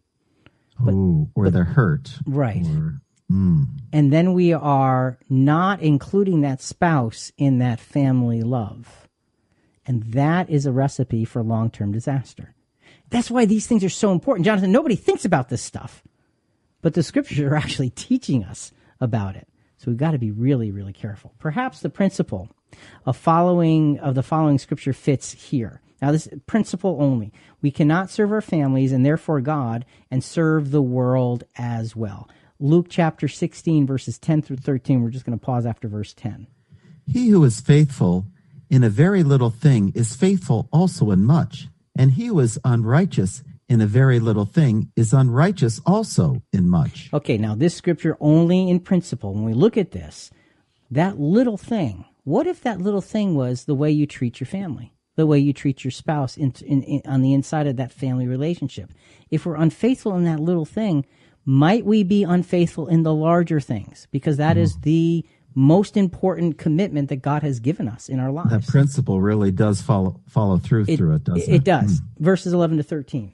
[0.86, 2.18] oh, or they're hurt.
[2.26, 2.66] Right.
[2.66, 3.02] Or,
[3.32, 3.68] mm.
[3.94, 9.08] And then we are not including that spouse in that family love.
[9.86, 12.54] And that is a recipe for long term disaster.
[13.10, 14.46] That's why these things are so important.
[14.46, 16.04] Jonathan, nobody thinks about this stuff,
[16.82, 19.48] but the scriptures are actually teaching us about it.
[19.78, 21.34] So we've got to be really, really careful.
[21.38, 22.50] Perhaps the principle
[23.06, 25.82] of following of the following scripture fits here.
[26.02, 27.32] Now, this principle only.
[27.62, 32.30] We cannot serve our families and therefore God and serve the world as well.
[32.60, 35.02] Luke chapter 16, verses 10 through 13.
[35.02, 36.48] We're just going to pause after verse 10.
[37.08, 38.26] He who is faithful
[38.70, 41.68] in a very little thing is faithful also in much,
[41.98, 47.10] and he who is unrighteous in a very little thing is unrighteous also in much.
[47.14, 49.34] Okay, now this scripture only in principle.
[49.34, 50.32] When we look at this,
[50.92, 54.94] that little thing, what if that little thing was the way you treat your family,
[55.16, 58.28] the way you treat your spouse in, in, in, on the inside of that family
[58.28, 58.92] relationship?
[59.30, 61.06] If we're unfaithful in that little thing,
[61.46, 64.08] might we be unfaithful in the larger things?
[64.12, 64.64] Because that hmm.
[64.64, 65.26] is the
[65.58, 68.52] most important commitment that God has given us in our lives.
[68.52, 71.56] That principle really does follow follow through through it, doesn't it?
[71.56, 72.00] it does.
[72.00, 72.24] Hmm.
[72.24, 73.34] Verses 11 to 13.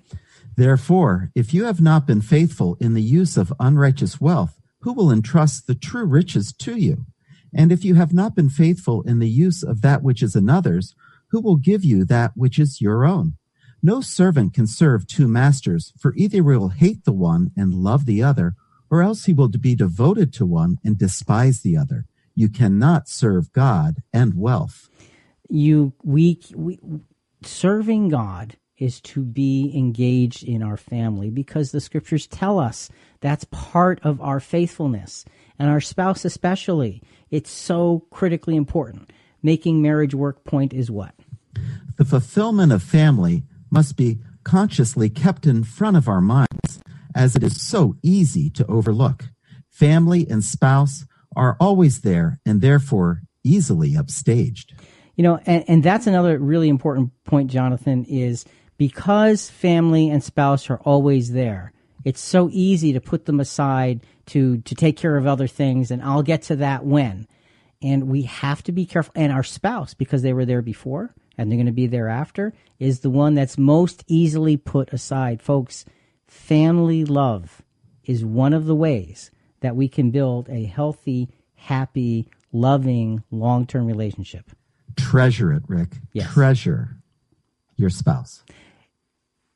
[0.55, 5.11] Therefore, if you have not been faithful in the use of unrighteous wealth, who will
[5.11, 7.05] entrust the true riches to you?
[7.53, 10.95] And if you have not been faithful in the use of that which is another's,
[11.31, 13.33] who will give you that which is your own?
[13.81, 18.05] No servant can serve two masters, for either he will hate the one and love
[18.05, 18.55] the other,
[18.89, 22.05] or else he will be devoted to one and despise the other.
[22.35, 24.89] You cannot serve God and wealth.
[25.49, 26.79] you we, we
[27.43, 32.89] serving God is to be engaged in our family because the scriptures tell us
[33.21, 35.25] that's part of our faithfulness
[35.59, 39.11] and our spouse especially it's so critically important
[39.43, 41.13] making marriage work point is what
[41.97, 46.81] The fulfillment of family must be consciously kept in front of our minds,
[47.15, 49.25] as it is so easy to overlook.
[49.69, 51.05] Family and spouse
[51.35, 54.71] are always there and therefore easily upstaged.
[55.15, 58.45] You know, and, and that's another really important point, Jonathan, is
[58.77, 61.71] because family and spouse are always there,
[62.03, 66.01] it's so easy to put them aside to, to take care of other things, and
[66.01, 67.27] I'll get to that when.
[67.81, 69.13] And we have to be careful.
[69.15, 72.53] And our spouse, because they were there before and they're going to be there after,
[72.79, 75.41] is the one that's most easily put aside.
[75.41, 75.83] Folks,
[76.27, 77.61] family love
[78.05, 79.31] is one of the ways
[79.63, 84.51] that we can build a healthy, happy, loving, long term relationship.
[84.95, 85.89] Treasure it, Rick.
[86.13, 86.31] Yes.
[86.31, 86.97] Treasure
[87.75, 88.43] your spouse.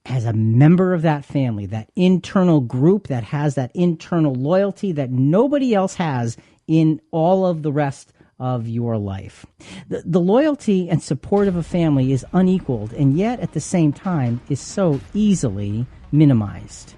[0.05, 5.11] as a member of that family, that internal group that has that internal loyalty that
[5.11, 9.45] nobody else has in all of the rest of your life.
[9.89, 13.91] The, the loyalty and support of a family is unequaled and yet at the same
[13.91, 16.95] time is so easily minimized.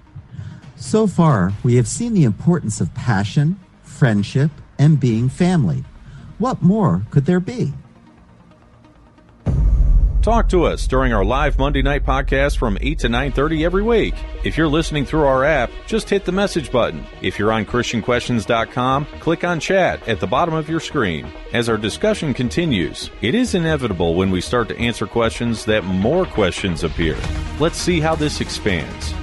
[0.80, 5.84] So far, we have seen the importance of passion, friendship, and being family.
[6.38, 7.74] What more could there be?
[10.22, 14.14] Talk to us during our live Monday night podcast from 8 to 9:30 every week.
[14.42, 17.04] If you're listening through our app, just hit the message button.
[17.20, 21.26] If you're on christianquestions.com, click on chat at the bottom of your screen.
[21.52, 26.24] As our discussion continues, it is inevitable when we start to answer questions that more
[26.24, 27.16] questions appear.
[27.58, 29.14] Let's see how this expands.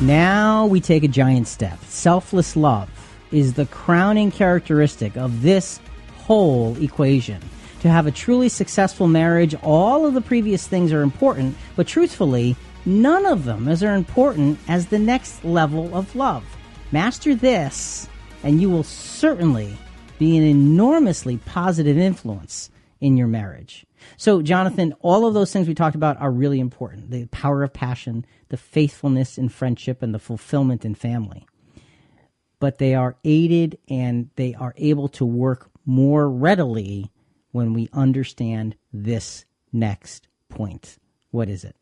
[0.00, 1.78] Now we take a giant step.
[1.84, 2.88] Selfless love
[3.32, 5.78] is the crowning characteristic of this
[6.16, 7.38] whole equation.
[7.80, 12.56] To have a truly successful marriage, all of the previous things are important, but truthfully,
[12.86, 16.44] none of them is as important as the next level of love.
[16.92, 18.08] Master this,
[18.42, 19.76] and you will certainly
[20.18, 22.70] be an enormously positive influence
[23.02, 23.84] in your marriage.
[24.16, 27.74] So, Jonathan, all of those things we talked about are really important the power of
[27.74, 31.46] passion, the faithfulness in friendship, and the fulfillment in family.
[32.58, 37.10] But they are aided and they are able to work more readily
[37.52, 40.98] when we understand this next point.
[41.30, 41.76] What is it?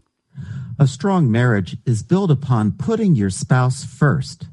[0.79, 4.47] A strong marriage is built upon putting your spouse first,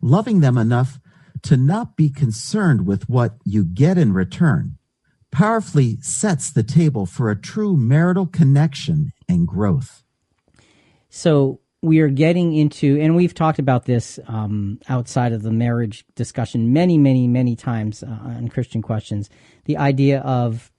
[0.00, 1.00] loving them enough
[1.42, 4.78] to not be concerned with what you get in return,
[5.32, 10.03] powerfully sets the table for a true marital connection and growth.
[11.14, 16.04] So we are getting into, and we've talked about this um, outside of the marriage
[16.16, 19.30] discussion many, many, many times uh, on Christian questions.
[19.66, 20.72] The idea of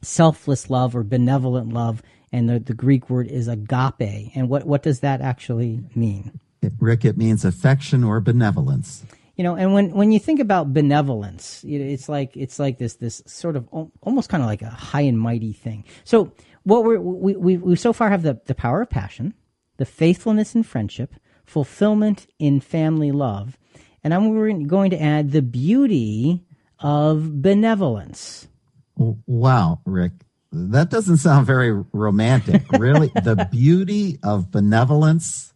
[0.00, 2.00] selfless love or benevolent love,
[2.32, 4.32] and the, the Greek word is agape.
[4.34, 6.40] And what, what does that actually mean?
[6.62, 9.04] It, Rick, it means affection or benevolence.
[9.36, 12.78] You know, and when, when you think about benevolence, you know, it's like it's like
[12.78, 13.68] this this sort of
[14.00, 15.84] almost kind of like a high and mighty thing.
[16.04, 19.34] So what we're, we we we so far have the the power of passion,
[19.78, 21.14] the faithfulness in friendship,
[21.44, 23.56] fulfillment in family love,
[24.04, 26.44] and I'm going to add the beauty
[26.78, 28.48] of benevolence.
[28.96, 30.12] Wow, Rick,
[30.52, 32.62] that doesn't sound very romantic.
[32.72, 33.08] Really?
[33.14, 35.52] the beauty of benevolence?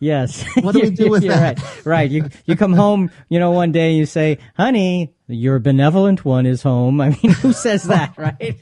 [0.00, 0.44] Yes.
[0.60, 1.58] What do we do with that?
[1.60, 1.86] Right.
[1.86, 2.10] right.
[2.10, 6.62] You you come home, you know, one day you say, "Honey, your benevolent one is
[6.62, 8.60] home." I mean, who says that, right?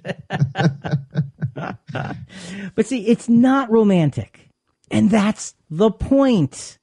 [2.75, 4.51] but see, it's not romantic.
[4.93, 6.79] And that's the point.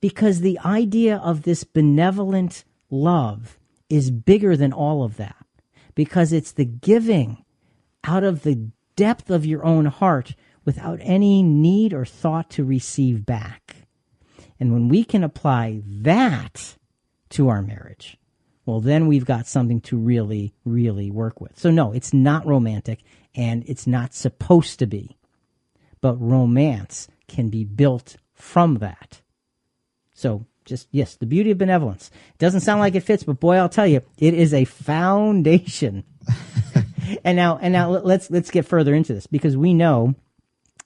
[0.00, 3.58] Because the idea of this benevolent love
[3.88, 5.44] is bigger than all of that.
[5.94, 7.44] Because it's the giving
[8.04, 10.34] out of the depth of your own heart
[10.64, 13.76] without any need or thought to receive back.
[14.58, 16.76] And when we can apply that
[17.30, 18.18] to our marriage,
[18.66, 21.58] well, then we've got something to really, really work with.
[21.58, 23.00] So, no, it's not romantic
[23.34, 25.16] and it's not supposed to be.
[26.00, 29.20] But romance can be built from that.
[30.14, 32.10] So, just, yes, the beauty of benevolence.
[32.34, 36.04] It doesn't sound like it fits, but boy, I'll tell you, it is a foundation.
[37.24, 40.14] and now, and now let's, let's get further into this because we know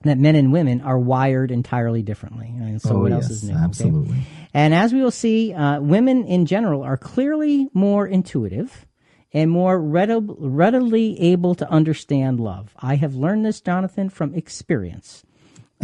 [0.03, 2.47] that men and women are wired entirely differently.
[2.57, 3.55] And so Oh, what else yes, is new?
[3.55, 3.63] okay?
[3.65, 4.17] absolutely.
[4.53, 8.87] And as we will see, uh, women in general are clearly more intuitive
[9.35, 12.73] and more readily able to understand love.
[12.79, 15.25] I have learned this, Jonathan, from experience.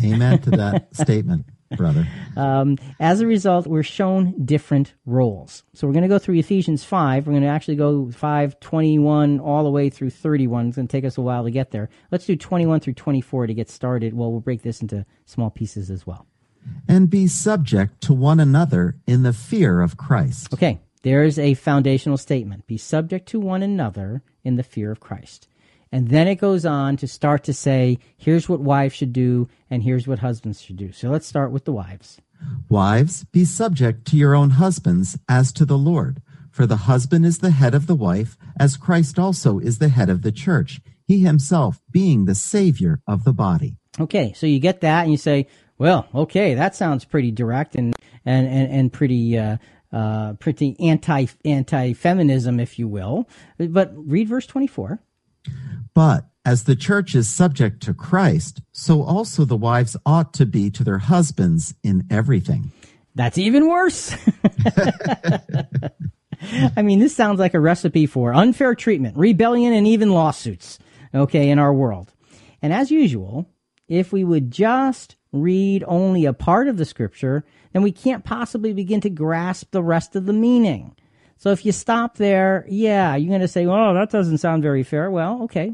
[0.03, 1.46] Amen to that statement,
[1.76, 2.07] brother.
[2.36, 5.64] Um, as a result, we're shown different roles.
[5.74, 7.26] So we're going to go through Ephesians 5.
[7.26, 10.68] We're going to actually go 5, 21, all the way through 31.
[10.68, 11.90] It's going to take us a while to get there.
[12.12, 14.14] Let's do 21 through 24 to get started.
[14.14, 16.26] Well, we'll break this into small pieces as well.
[16.86, 20.55] And be subject to one another in the fear of Christ.
[20.55, 22.66] Okay, there's a foundational statement.
[22.66, 25.48] Be subject to one another in the fear of Christ.
[25.92, 29.82] And then it goes on to start to say, here's what wives should do, and
[29.82, 30.92] here's what husbands should do.
[30.92, 32.20] So let's start with the wives.
[32.68, 36.22] Wives, be subject to your own husbands as to the Lord.
[36.51, 40.09] For the husband is the head of the wife, as Christ also is the head
[40.09, 43.76] of the church, he himself being the Savior of the body.
[43.98, 45.46] Okay, so you get that and you say,
[45.78, 47.94] well, okay, that sounds pretty direct and
[48.24, 49.57] and and, and pretty uh,
[49.93, 53.28] uh, pretty anti anti feminism, if you will.
[53.59, 55.01] But read verse twenty four.
[55.95, 60.70] But as the church is subject to Christ, so also the wives ought to be
[60.70, 62.72] to their husbands in everything.
[63.14, 64.12] That's even worse.
[66.76, 70.78] I mean, this sounds like a recipe for unfair treatment, rebellion, and even lawsuits,
[71.14, 72.12] okay, in our world.
[72.62, 73.51] And as usual,
[73.88, 78.72] if we would just read only a part of the scripture, then we can't possibly
[78.72, 80.95] begin to grasp the rest of the meaning.
[81.37, 84.83] So if you stop there, yeah, you're going to say, oh, that doesn't sound very
[84.83, 85.11] fair.
[85.11, 85.72] Well, okay,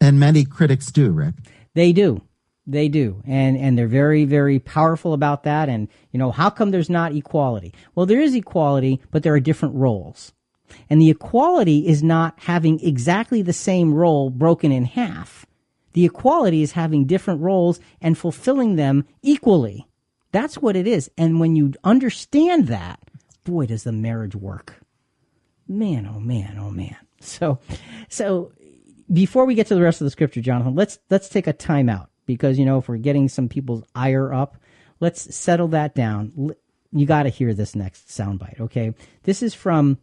[0.00, 1.34] And many critics do, Rick.
[1.74, 2.22] they do.
[2.66, 3.22] They do.
[3.26, 7.14] And and they're very very powerful about that and you know, how come there's not
[7.14, 7.74] equality?
[7.94, 10.32] Well, there is equality, but there are different roles.
[10.88, 15.44] And the equality is not having exactly the same role broken in half.
[15.94, 19.86] The equality is having different roles and fulfilling them equally.
[20.32, 21.10] That's what it is.
[21.16, 23.00] And when you understand that,
[23.44, 24.80] boy, does the marriage work.
[25.66, 26.96] Man, oh man, oh man.
[27.20, 27.58] So,
[28.08, 28.52] so
[29.10, 32.08] before we get to the rest of the scripture, Jonathan, let's let's take a timeout
[32.26, 34.56] because you know if we're getting some people's ire up,
[35.00, 36.54] let's settle that down.
[36.92, 38.94] You got to hear this next soundbite, okay?
[39.22, 39.98] This is from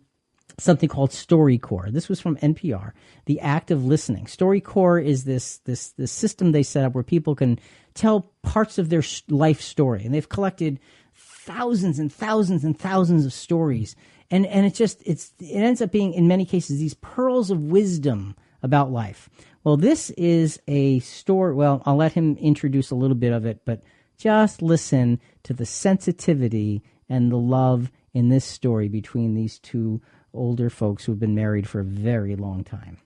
[0.60, 1.92] something called StoryCorps.
[1.92, 2.92] This was from NPR.
[3.26, 4.26] The act of listening.
[4.26, 7.60] StoryCorps is this this this system they set up where people can
[7.94, 10.80] tell parts of their life story, and they've collected
[11.16, 13.96] thousands and thousands and thousands of stories.
[14.30, 17.60] and and it just it's it ends up being in many cases these pearls of
[17.60, 19.30] wisdom about life.
[19.64, 21.54] Well, this is a story.
[21.54, 23.84] Well, I'll let him introduce a little bit of it, but
[24.18, 30.02] just listen to the sensitivity and the love in this story between these two
[30.34, 32.98] older folks who've been married for a very long time.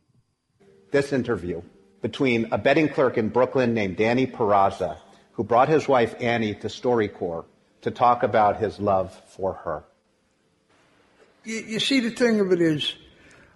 [0.92, 1.62] This interview
[2.02, 4.98] between a betting clerk in Brooklyn named Danny Perasa,
[5.34, 7.46] who brought his wife Annie to StoryCorps
[7.82, 9.84] to talk about his love for her.
[11.44, 12.96] You, you see, the thing of it is,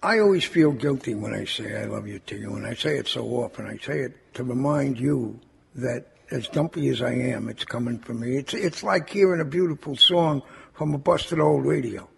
[0.02, 2.96] I always feel guilty when I say I love you to you, and I say
[2.96, 3.66] it so often.
[3.66, 5.38] I say it to remind you
[5.74, 8.36] that as dumpy as I am, it's coming from me.
[8.36, 10.42] It's it's like hearing a beautiful song
[10.74, 12.08] from a busted old radio,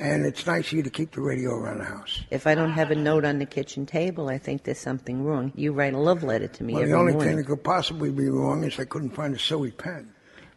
[0.00, 2.22] and it's nice of you to keep the radio around the house.
[2.30, 5.52] If I don't have a note on the kitchen table, I think there's something wrong.
[5.54, 7.28] You write a love letter to me Well, every the only morning.
[7.30, 10.12] thing that could possibly be wrong is I couldn't find a silly pen.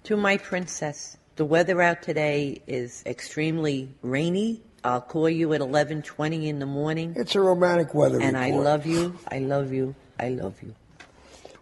[0.06, 4.62] To my princess, the weather out today is extremely rainy.
[4.84, 7.14] I'll call you at 11:20 in the morning.
[7.18, 9.16] It's a romantic weather And I love you.
[9.28, 9.94] I love you.
[10.20, 10.74] I love you.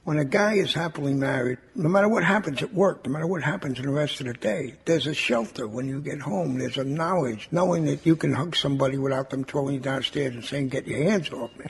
[0.08, 3.43] When a guy is happily married, no matter what happens at work, no matter what
[3.43, 6.60] happens in the rest of the day, there's a shelter when you get home.
[6.60, 10.45] There's a knowledge, knowing that you can hug somebody without them throwing you downstairs and
[10.45, 11.66] saying, "Get your hands off me."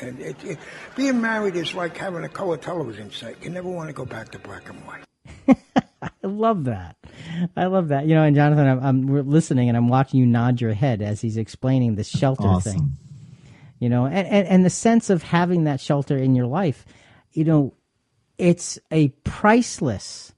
[0.00, 0.58] And it, it,
[0.94, 3.42] being married is like having a color television set.
[3.42, 5.58] You never want to go back to black and white.
[6.02, 6.94] I love that.
[7.56, 8.06] I love that.
[8.06, 11.02] You know, and Jonathan, I'm, I'm we're listening and I'm watching you nod your head
[11.02, 12.72] as he's explaining the shelter Awesome.
[12.72, 12.96] thing.
[13.80, 16.86] You know, and, and, and the sense of having that shelter in your life,
[17.32, 17.74] you know,
[18.38, 20.32] it's a priceless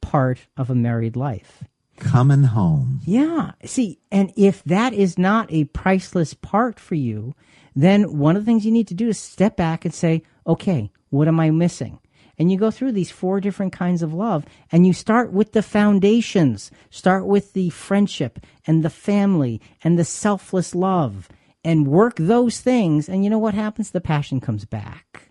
[0.00, 1.64] part of a married life.
[1.96, 3.00] Coming home.
[3.04, 3.52] Yeah.
[3.64, 7.34] See, and if that is not a priceless part for you,
[7.76, 10.90] then one of the things you need to do is step back and say, okay,
[11.10, 12.00] what am I missing?
[12.38, 15.62] And you go through these four different kinds of love and you start with the
[15.62, 16.70] foundations.
[16.90, 21.28] Start with the friendship and the family and the selfless love
[21.62, 23.08] and work those things.
[23.08, 23.90] And you know what happens?
[23.90, 25.21] The passion comes back.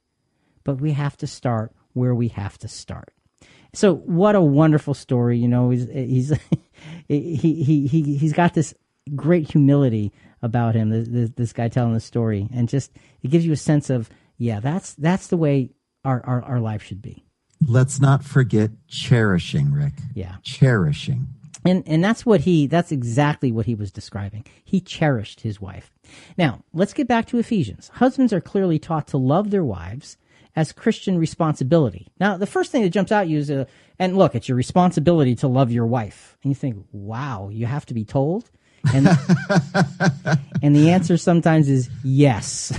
[0.63, 3.13] But we have to start where we have to start.
[3.73, 5.37] So what a wonderful story!
[5.37, 6.33] You know, he's he's
[7.07, 8.73] he he he he's got this
[9.15, 10.89] great humility about him.
[10.89, 12.91] This, this, this guy telling the story, and just
[13.21, 15.71] it gives you a sense of yeah, that's that's the way
[16.03, 17.23] our our, our life should be.
[17.65, 19.93] Let's not forget cherishing, Rick.
[20.15, 20.35] Yeah.
[20.43, 21.27] Cherishing.
[21.63, 24.45] And and that's what he that's exactly what he was describing.
[24.63, 25.93] He cherished his wife.
[26.37, 27.89] Now, let's get back to Ephesians.
[27.95, 30.17] Husbands are clearly taught to love their wives
[30.55, 32.07] as Christian responsibility.
[32.19, 33.65] Now, the first thing that jumps out at you is uh,
[33.99, 36.37] and look, it's your responsibility to love your wife.
[36.43, 38.49] And you think, "Wow, you have to be told?"
[38.93, 39.07] And
[40.61, 42.77] and the answer sometimes is yes.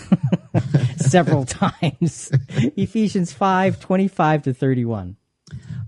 [0.96, 2.30] Several times.
[2.76, 5.16] Ephesians 5, 25 to 31.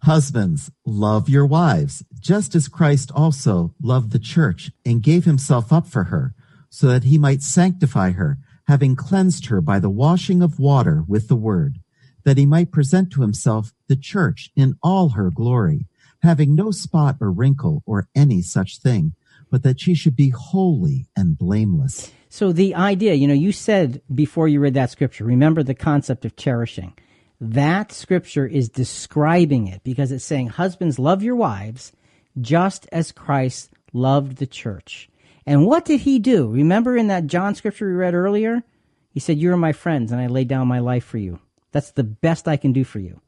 [0.03, 5.87] Husbands, love your wives, just as Christ also loved the church and gave himself up
[5.87, 6.35] for her,
[6.69, 11.29] so that he might sanctify her, having cleansed her by the washing of water with
[11.29, 11.79] the word,
[12.25, 15.87] that he might present to himself the church in all her glory,
[16.23, 19.13] having no spot or wrinkle or any such thing,
[19.51, 22.11] but that she should be holy and blameless.
[22.29, 26.25] So the idea, you know, you said before you read that scripture, remember the concept
[26.25, 26.95] of cherishing.
[27.41, 31.93] That scripture is describing it because it's saying, Husbands, love your wives
[32.41, 35.09] just as Christ loved the church.
[35.47, 36.49] And what did he do?
[36.49, 38.63] Remember in that John scripture we read earlier?
[39.11, 41.39] He said, You are my friends, and I lay down my life for you.
[41.73, 43.21] That's the best I can do for you.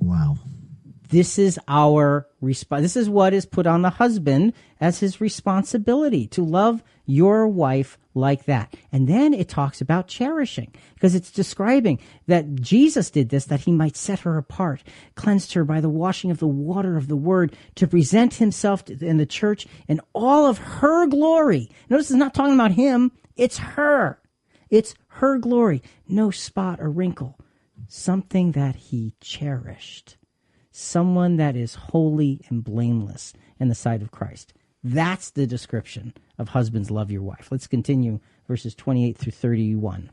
[0.00, 0.36] Wow.
[1.12, 6.26] This is our resp- This is what is put on the husband as his responsibility
[6.28, 8.74] to love your wife like that.
[8.90, 13.72] And then it talks about cherishing because it's describing that Jesus did this that he
[13.72, 14.82] might set her apart,
[15.14, 19.18] cleansed her by the washing of the water of the word to present himself in
[19.18, 21.68] the church in all of her glory.
[21.90, 23.12] Notice it's not talking about him.
[23.36, 24.18] It's her.
[24.70, 25.82] It's her glory.
[26.08, 27.38] No spot or wrinkle.
[27.86, 30.16] Something that he cherished
[30.72, 34.52] someone that is holy and blameless in the sight of Christ.
[34.82, 37.48] That's the description of husbands love your wife.
[37.52, 38.18] Let's continue
[38.48, 40.10] verses 28 through 31.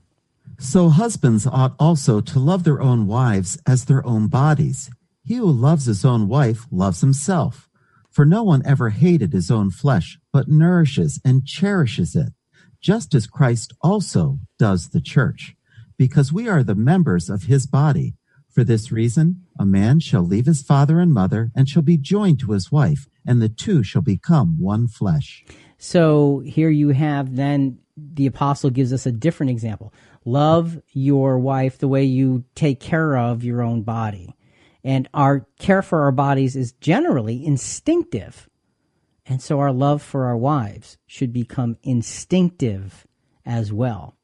[0.60, 4.92] So husbands ought also to love their own wives as their own bodies.
[5.24, 7.70] He who loves his own wife loves himself.
[8.10, 12.34] For no one ever hated his own flesh, but nourishes and cherishes it,
[12.82, 15.56] just as Christ also does the church,
[15.98, 18.16] because we are the members of his body.
[18.50, 22.40] For this reason, a man shall leave his father and mother and shall be joined
[22.40, 25.46] to his wife, and the two shall become one flesh.
[25.78, 29.94] So here you have then the apostle gives us a different example.
[30.26, 34.36] Love your wife the way you take care of your own body.
[34.84, 38.50] And our care for our bodies is generally instinctive.
[39.26, 43.06] And so our love for our wives should become instinctive
[43.46, 44.16] as well.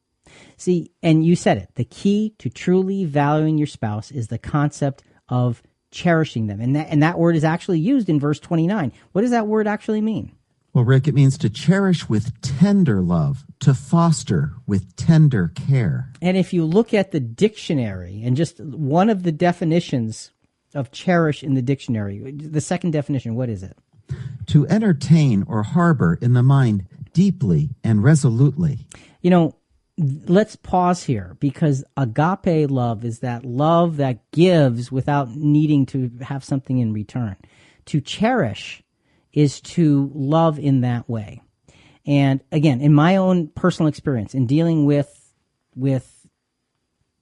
[0.57, 5.03] See, and you said it, the key to truly valuing your spouse is the concept
[5.29, 6.61] of cherishing them.
[6.61, 8.91] And that, and that word is actually used in verse 29.
[9.11, 10.35] What does that word actually mean?
[10.73, 16.11] Well, Rick, it means to cherish with tender love, to foster with tender care.
[16.21, 20.31] And if you look at the dictionary and just one of the definitions
[20.73, 23.77] of cherish in the dictionary, the second definition, what is it?
[24.47, 28.79] To entertain or harbor in the mind deeply and resolutely.
[29.21, 29.55] You know,
[29.97, 36.43] let's pause here because agape love is that love that gives without needing to have
[36.43, 37.37] something in return.
[37.87, 38.83] To cherish
[39.31, 41.41] is to love in that way.
[42.05, 45.33] And again, in my own personal experience in dealing with
[45.75, 46.27] with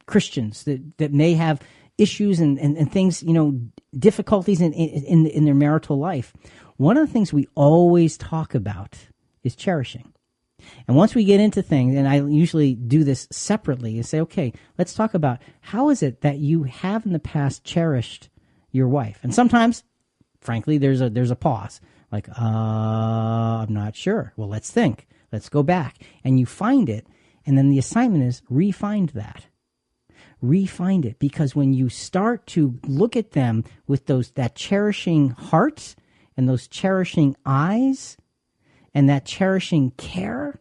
[0.05, 1.61] Christians that, that may have
[1.97, 3.59] issues and, and, and things, you know,
[3.97, 6.33] difficulties in, in in their marital life,
[6.77, 8.97] one of the things we always talk about
[9.43, 10.12] is cherishing.
[10.87, 14.53] And once we get into things, and I usually do this separately and say, okay,
[14.77, 18.29] let's talk about how is it that you have in the past cherished
[18.71, 19.19] your wife?
[19.23, 19.83] And sometimes,
[20.41, 21.81] frankly, there's a there's a pause.
[22.11, 24.33] Like, uh, I'm not sure.
[24.37, 25.07] Well, let's think.
[25.31, 25.97] Let's go back.
[26.23, 27.07] And you find it,
[27.45, 29.47] and then the assignment is refind that.
[30.43, 35.95] Refind it because when you start to look at them with those that cherishing heart
[36.35, 38.17] and those cherishing eyes
[38.93, 40.59] and that cherishing care,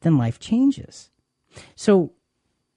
[0.00, 1.10] then life changes.
[1.76, 2.12] So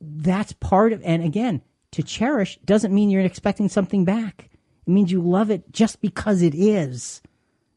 [0.02, 1.62] that's part of, and again,
[1.92, 4.50] to cherish doesn't mean you're expecting something back.
[4.86, 7.22] It means you love it just because it is.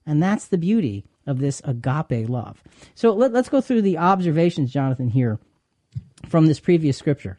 [0.05, 2.63] And that's the beauty of this agape love.
[2.95, 5.39] So let, us go through the observations, Jonathan, here
[6.29, 7.39] from this previous scripture.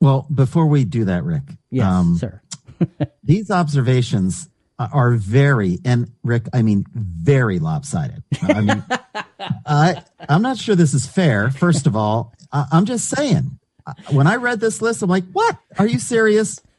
[0.00, 1.42] Well, before we do that, Rick.
[1.70, 2.40] Yes, um, sir.
[3.22, 4.48] these observations
[4.78, 8.22] are very, and Rick, I mean, very lopsided.
[8.42, 8.84] I mean,
[9.66, 11.50] I, I'm not sure this is fair.
[11.50, 13.58] First of all, I, I'm just saying,
[14.10, 15.56] when I read this list, I'm like, what?
[15.78, 16.60] Are you serious?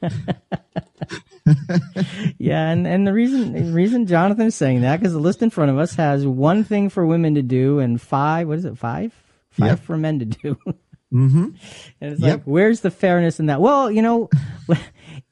[2.38, 5.50] yeah, and, and the reason the reason Jonathan is saying that because the list in
[5.50, 8.48] front of us has one thing for women to do and five.
[8.48, 8.78] What is it?
[8.78, 9.12] Five.
[9.50, 9.80] Five Yep.
[9.80, 10.56] for men to do.
[11.12, 11.48] Mm-hmm.
[12.00, 12.30] And it's Yep.
[12.38, 13.60] like, where's the fairness in that?
[13.60, 14.30] Well, you know,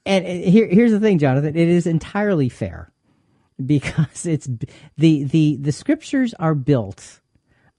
[0.08, 1.54] and, and here, here's the thing, Jonathan.
[1.54, 2.90] It is entirely fair
[3.64, 4.48] because it's
[4.96, 7.20] the the the scriptures are built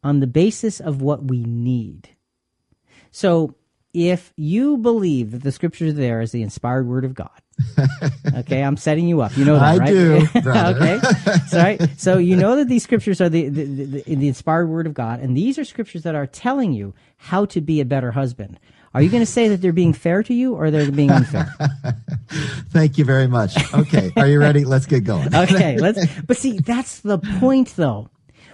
[0.03, 2.09] on the basis of what we need.
[3.11, 3.55] So,
[3.93, 7.41] if you believe that the scriptures are there as the inspired word of God,
[8.35, 9.35] okay, I'm setting you up.
[9.35, 9.87] You know that, I right?
[9.87, 10.99] do, okay,
[11.47, 11.89] so, right.
[11.97, 15.19] So you know that these scriptures are the the, the the inspired word of God,
[15.19, 18.59] and these are scriptures that are telling you how to be a better husband.
[18.93, 21.53] Are you going to say that they're being fair to you, or they're being unfair?
[22.69, 23.55] Thank you very much.
[23.73, 24.11] Okay.
[24.15, 24.65] Are you ready?
[24.65, 25.33] Let's get going.
[25.35, 26.05] okay, let's.
[26.21, 28.09] But see, that's the point, though.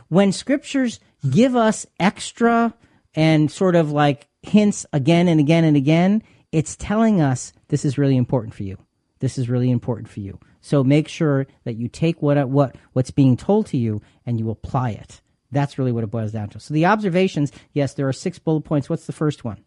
[0.10, 2.74] When scriptures give us extra
[3.16, 6.22] and sort of like hints again and again and again,
[6.52, 8.78] it's telling us this is really important for you.
[9.20, 10.40] This is really important for you.
[10.62, 14.50] So make sure that you take what what what's being told to you and you
[14.50, 15.22] apply it.
[15.52, 16.60] That's really what it boils down to.
[16.60, 18.90] So the observations, yes, there are six bullet points.
[18.90, 19.65] What's the first one?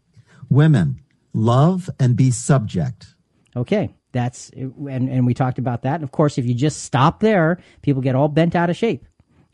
[0.49, 1.01] Women,
[1.33, 3.15] love and be subject.
[3.55, 6.03] Okay, that's and and we talked about that.
[6.03, 9.05] Of course, if you just stop there, people get all bent out of shape.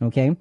[0.01, 0.35] Okay,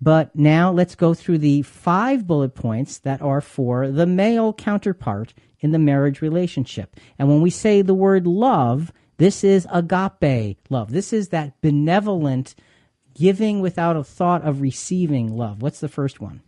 [0.00, 5.34] but now let's go through the five bullet points that are for the male counterpart
[5.60, 6.96] in the marriage relationship.
[7.18, 10.90] And when we say the word love, this is agape love.
[10.92, 12.54] This is that benevolent
[13.14, 15.60] giving without a thought of receiving love.
[15.60, 16.40] What's the first one?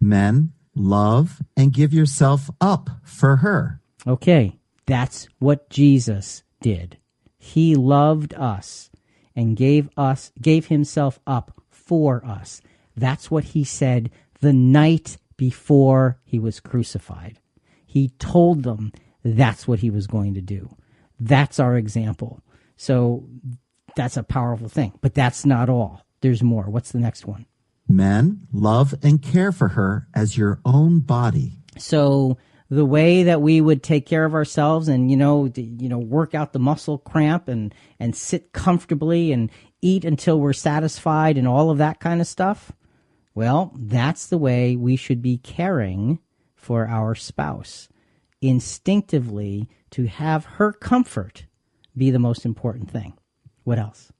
[0.00, 3.80] Men, love and give yourself up for her.
[4.06, 6.98] Okay, that's what Jesus did.
[7.38, 8.90] He loved us
[9.34, 12.60] and gave us gave himself up for us.
[12.96, 14.10] That's what he said
[14.40, 17.38] the night before he was crucified.
[17.86, 18.92] He told them
[19.24, 20.76] that's what he was going to do.
[21.18, 22.40] That's our example.
[22.76, 23.24] So
[23.96, 26.04] that's a powerful thing, but that's not all.
[26.20, 26.64] There's more.
[26.64, 27.46] What's the next one?
[27.96, 31.58] Men, love and care for her as your own body.
[31.78, 32.38] So
[32.70, 35.98] the way that we would take care of ourselves and you know d- you know
[35.98, 39.50] work out the muscle cramp and and sit comfortably and
[39.82, 42.72] eat until we're satisfied and all of that kind of stuff
[43.34, 46.18] well that's the way we should be caring
[46.62, 47.88] for our spouse.
[48.40, 51.46] Instinctively to have her comfort
[51.96, 53.12] be the most important thing.
[53.64, 54.12] What else?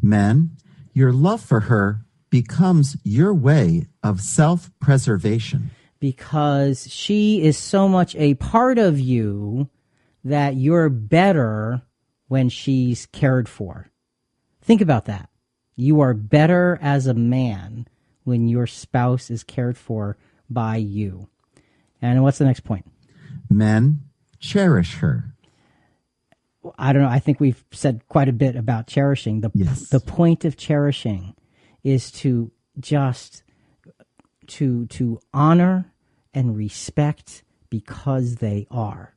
[0.00, 0.56] Men,
[0.94, 5.70] your love for her becomes your way of self preservation.
[5.98, 9.68] because she is so much a part of you
[10.24, 11.82] that you're better
[12.28, 13.90] when she's cared for.
[14.62, 15.28] Think about that.
[15.76, 17.86] You are better as a man
[18.24, 20.16] when your spouse is cared for
[20.48, 21.28] by you.
[22.00, 22.86] And what's the next point?
[23.50, 24.00] Men,
[24.38, 25.34] cherish her.
[26.78, 27.08] I don't know.
[27.08, 29.40] I think we've said quite a bit about cherishing.
[29.40, 29.88] The Yes.
[29.88, 31.34] the point of cherishing
[31.82, 33.42] is to just
[34.46, 35.92] to to honor
[36.34, 39.14] and respect because they are.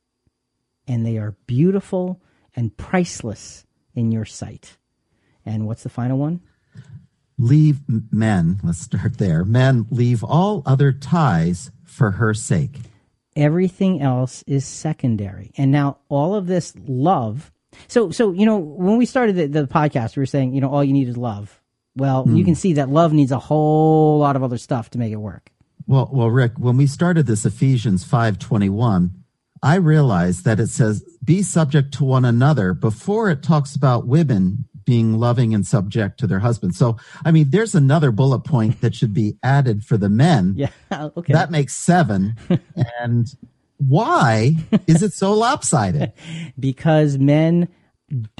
[0.87, 2.21] And they are beautiful
[2.55, 3.65] and priceless
[3.95, 4.77] in your sight.
[5.45, 6.41] And what's the final one?
[7.37, 7.79] Leave
[8.11, 9.43] men, let's start there.
[9.43, 12.79] Men, leave all other ties for her sake.
[13.35, 17.51] everything else is secondary and now all of this love
[17.87, 20.69] so so you know when we started the, the podcast we were saying you know
[20.69, 21.59] all you need is love
[21.95, 22.45] well you hmm.
[22.45, 25.51] can see that love needs a whole lot of other stuff to make it work
[25.85, 29.11] Well, well, Rick, when we started this Ephesians 5:21,
[29.61, 34.65] I realized that it says be subject to one another before it talks about women
[34.85, 36.77] being loving and subject to their husbands.
[36.77, 40.53] So, I mean, there's another bullet point that should be added for the men.
[40.57, 42.35] yeah okay That makes 7.
[42.99, 43.27] and
[43.77, 44.53] why
[44.87, 46.11] is it so lopsided?
[46.59, 47.69] because men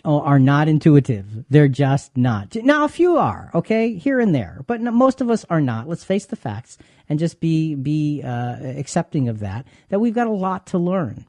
[0.05, 1.45] are not intuitive.
[1.49, 2.55] They're just not.
[2.55, 3.95] Now a few are okay?
[3.95, 4.63] Here and there.
[4.67, 5.87] But most of us are not.
[5.87, 6.77] Let's face the facts
[7.09, 11.25] and just be be uh, accepting of that that we've got a lot to learn.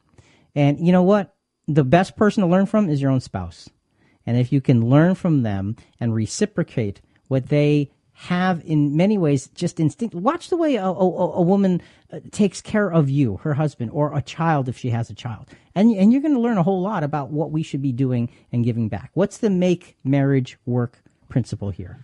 [0.54, 1.34] And you know what?
[1.66, 3.68] The best person to learn from is your own spouse.
[4.26, 9.48] And if you can learn from them and reciprocate what they have in many ways
[9.54, 11.82] just instinct watch the way a, a, a woman
[12.12, 15.48] uh, takes care of you her husband or a child if she has a child
[15.74, 18.30] and, and you're going to learn a whole lot about what we should be doing
[18.52, 21.98] and giving back what's the make marriage work principle here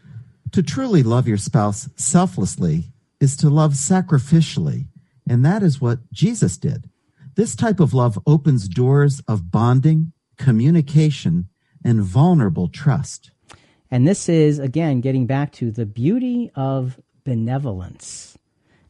[0.53, 4.89] To truly love your spouse selflessly is to love sacrificially,
[5.29, 6.91] and that is what Jesus did.
[7.37, 11.49] This type of love opens doors of bonding, communication,
[11.85, 13.31] and vulnerable trust.
[13.91, 18.39] And this is, again, getting back to the beauty of benevolence.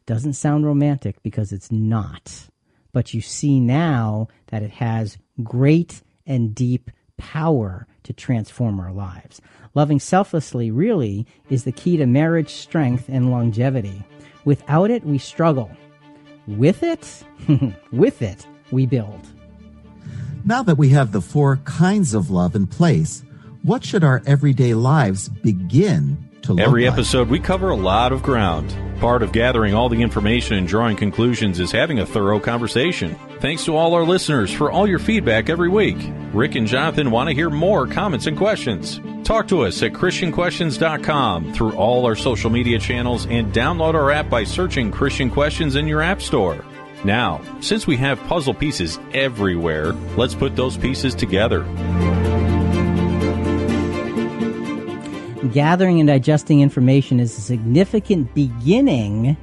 [0.05, 2.49] Doesn't sound romantic because it's not.
[2.91, 9.41] But you see now that it has great and deep power to transform our lives.
[9.73, 14.03] Loving selflessly really is the key to marriage strength and longevity.
[14.43, 15.71] Without it, we struggle.
[16.47, 17.23] With it,
[17.91, 19.27] with it, we build.
[20.43, 23.23] Now that we have the four kinds of love in place,
[23.63, 26.93] what should our everyday lives begin to look Every like?
[26.93, 28.75] episode, we cover a lot of ground.
[28.99, 33.15] Part of gathering all the information and drawing conclusions is having a thorough conversation.
[33.39, 35.97] Thanks to all our listeners for all your feedback every week.
[36.33, 38.99] Rick and Jonathan want to hear more comments and questions.
[39.23, 44.29] Talk to us at ChristianQuestions.com through all our social media channels and download our app
[44.29, 46.63] by searching Christian Questions in your app store.
[47.03, 51.63] Now, since we have puzzle pieces everywhere, let's put those pieces together.
[55.49, 59.35] Gathering and digesting information is a significant beginning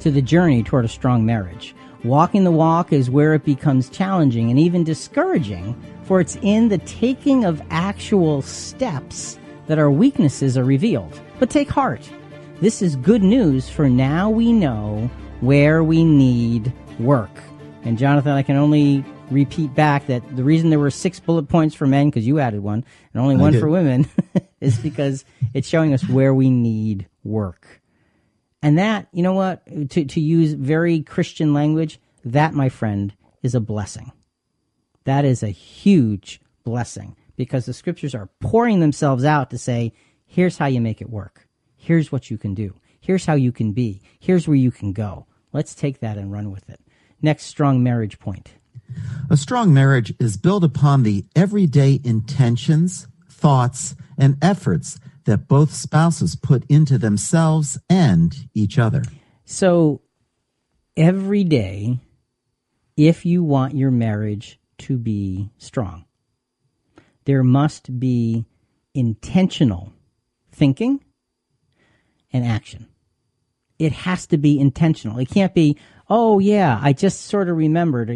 [0.00, 1.74] to the journey toward a strong marriage.
[2.04, 6.76] Walking the walk is where it becomes challenging and even discouraging, for it's in the
[6.78, 11.18] taking of actual steps that our weaknesses are revealed.
[11.38, 12.06] But take heart.
[12.60, 15.10] This is good news, for now we know
[15.40, 17.30] where we need work.
[17.82, 21.74] And Jonathan, I can only repeat back that the reason there were six bullet points
[21.74, 22.84] for men, because you added one,
[23.14, 23.60] and only one did.
[23.60, 24.06] for women,
[24.60, 25.24] is because
[25.54, 27.82] it's showing us where we need work.
[28.62, 33.54] And that, you know what, to, to use very Christian language, that, my friend, is
[33.54, 34.12] a blessing.
[35.04, 39.92] That is a huge blessing because the scriptures are pouring themselves out to say,
[40.24, 41.46] here's how you make it work.
[41.76, 42.74] Here's what you can do.
[42.98, 44.02] Here's how you can be.
[44.18, 45.26] Here's where you can go.
[45.52, 46.80] Let's take that and run with it.
[47.22, 48.54] Next strong marriage point.
[49.30, 56.36] A strong marriage is built upon the everyday intentions, thoughts, and efforts that both spouses
[56.36, 59.02] put into themselves and each other.
[59.44, 60.02] So
[60.96, 61.98] every day,
[62.96, 66.04] if you want your marriage to be strong,
[67.24, 68.46] there must be
[68.94, 69.92] intentional
[70.50, 71.04] thinking
[72.32, 72.88] and action.
[73.78, 75.18] It has to be intentional.
[75.18, 75.76] It can't be,
[76.08, 78.10] oh yeah, I just sort of remembered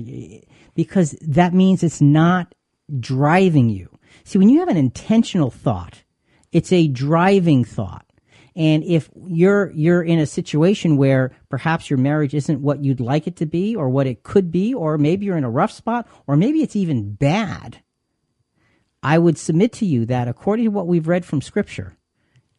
[0.75, 2.55] because that means it's not
[2.99, 3.89] driving you.
[4.25, 6.03] See, when you have an intentional thought,
[6.53, 8.07] it's a driving thought.
[8.57, 13.27] And if you're you're in a situation where perhaps your marriage isn't what you'd like
[13.27, 16.09] it to be or what it could be or maybe you're in a rough spot
[16.27, 17.83] or maybe it's even bad,
[19.03, 21.97] I would submit to you that according to what we've read from scripture,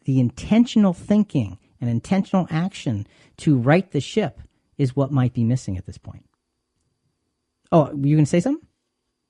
[0.06, 3.06] the intentional thinking and intentional action
[3.38, 4.40] to right the ship
[4.78, 6.26] is what might be missing at this point.
[7.72, 8.68] Oh, you going to say something?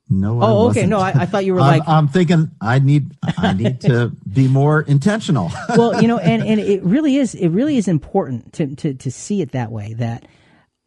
[0.10, 0.86] No, Oh, okay.
[0.86, 4.11] No, I- I thought you were I'm- like- I'm thinking I need I need to
[4.32, 5.52] be more intentional.
[5.69, 9.11] well, you know, and, and it really is it really is important to, to, to
[9.11, 10.26] see it that way that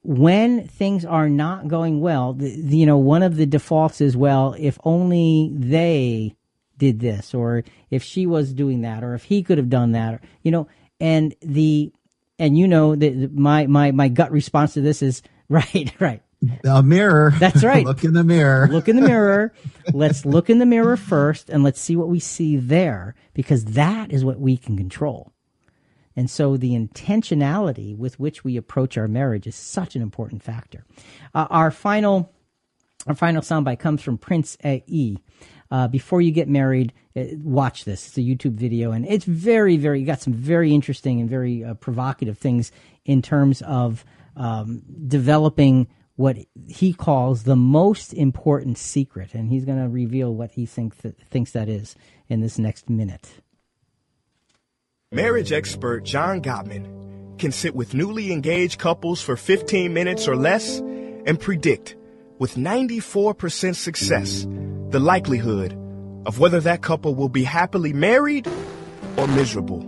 [0.02, 4.14] when things are not going well, the, the, you know, one of the defaults is
[4.14, 6.36] well, if only they
[6.76, 10.14] did this, or if she was doing that, or if he could have done that,
[10.14, 10.68] or, you know,
[11.00, 11.90] and the
[12.38, 16.20] and you know the, my my my gut response to this is right, right.
[16.64, 17.32] A mirror.
[17.38, 17.84] That's right.
[17.84, 18.68] look in the mirror.
[18.68, 19.52] Look in the mirror.
[19.92, 24.12] let's look in the mirror first and let's see what we see there because that
[24.12, 25.32] is what we can control.
[26.16, 30.84] And so the intentionality with which we approach our marriage is such an important factor.
[31.34, 32.30] Uh, our final
[33.06, 35.18] our final soundbite comes from Prince E.
[35.70, 38.06] Uh, before you get married, uh, watch this.
[38.06, 40.00] It's a YouTube video, and it's very, very.
[40.00, 42.70] You got some very interesting and very uh, provocative things
[43.04, 44.04] in terms of
[44.36, 46.38] um, developing what
[46.68, 51.18] he calls the most important secret, and he's going to reveal what he think that,
[51.18, 51.96] thinks that is
[52.28, 53.42] in this next minute.
[55.10, 60.78] Marriage expert John Gottman can sit with newly engaged couples for 15 minutes or less
[60.78, 61.96] and predict
[62.38, 64.46] with 94% success
[64.90, 65.72] the likelihood
[66.26, 68.48] of whether that couple will be happily married
[69.16, 69.82] or miserable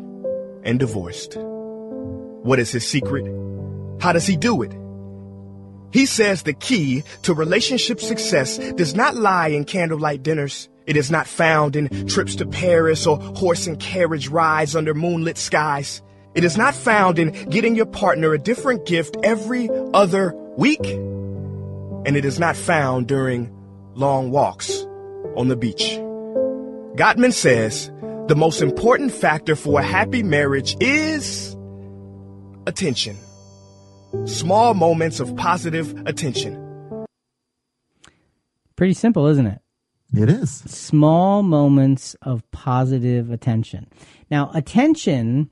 [0.65, 1.37] and divorced.
[1.37, 3.27] What is his secret?
[4.01, 4.73] How does he do it?
[5.93, 10.69] He says the key to relationship success does not lie in candlelight dinners.
[10.87, 15.39] It is not found in trips to Paris or horse and carriage rides under moonlit
[15.39, 16.03] skies.
[16.35, 20.85] It is not found in getting your partner a different gift every other week.
[20.85, 23.51] And it is not found during
[23.95, 24.87] long walks
[25.35, 25.99] on the beach.
[26.97, 27.91] Gottman says
[28.29, 31.57] the most important factor for a happy marriage is
[32.67, 33.17] attention.
[34.25, 36.63] Small moments of positive attention.
[38.77, 39.61] Pretty simple, isn't it?
[40.15, 40.51] It is.
[40.51, 43.89] Small moments of positive attention.
[44.31, 45.51] Now, attention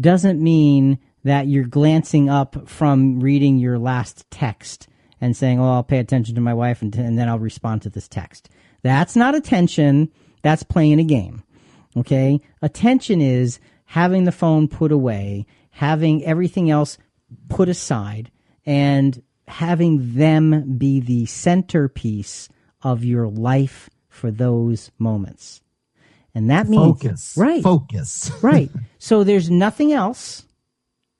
[0.00, 4.88] doesn't mean that you're glancing up from reading your last text
[5.20, 7.90] and saying, "Oh, I'll pay attention to my wife and, and then I'll respond to
[7.90, 8.48] this text."
[8.82, 10.10] That's not attention.
[10.42, 11.42] That's playing a game.
[11.96, 12.40] Okay?
[12.62, 16.96] Attention is having the phone put away, having everything else
[17.48, 18.30] put aside,
[18.64, 22.48] and having them be the centerpiece
[22.82, 25.62] of your life for those moments.
[26.34, 27.34] And that means Focus.
[27.36, 27.62] right.
[27.62, 28.30] Focus.
[28.42, 28.70] right.
[28.98, 30.44] So there's nothing else,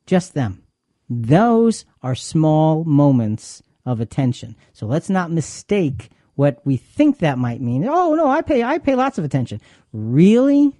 [0.06, 0.62] just them.
[1.08, 4.54] Those are small moments of attention.
[4.72, 7.84] So let's not mistake what we think that might mean.
[7.86, 9.60] Oh no, I pay I pay lots of attention.
[9.92, 10.72] Really?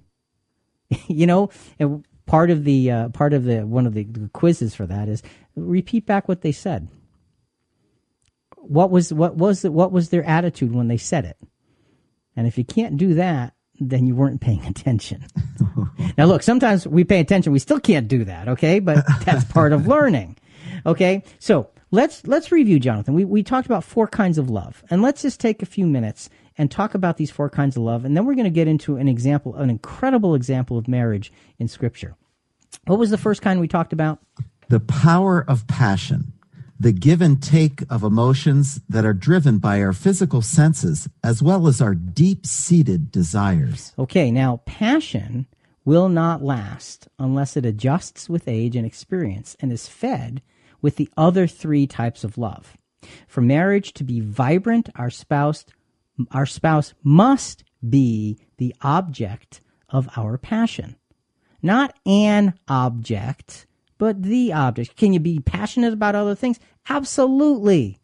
[1.08, 4.86] you know, and part of the uh, part of the one of the quizzes for
[4.86, 5.20] that is
[5.56, 6.88] repeat back what they said.
[8.56, 11.36] What was what was the, what was their attitude when they said it?
[12.36, 15.26] And if you can't do that, then you weren't paying attention.
[16.16, 18.78] now, look, sometimes we pay attention, we still can't do that, okay?
[18.78, 20.38] But that's part of learning,
[20.86, 21.24] okay?
[21.40, 23.14] So let's let's review, Jonathan.
[23.14, 26.30] We we talked about four kinds of love, and let's just take a few minutes
[26.56, 28.98] and talk about these four kinds of love, and then we're going to get into
[28.98, 32.14] an example, an incredible example of marriage in Scripture.
[32.86, 34.18] What was the first kind we talked about?
[34.68, 36.32] The power of passion,
[36.78, 41.66] the give and take of emotions that are driven by our physical senses as well
[41.66, 43.92] as our deep seated desires.
[43.98, 45.46] Okay, now passion
[45.84, 50.42] will not last unless it adjusts with age and experience and is fed
[50.80, 52.76] with the other three types of love.
[53.26, 55.64] For marriage to be vibrant, our spouse
[56.32, 60.96] our spouse must be the object of our passion.
[61.62, 63.66] Not an object,
[63.98, 64.96] but the object.
[64.96, 66.58] Can you be passionate about other things?
[66.88, 67.98] Absolutely.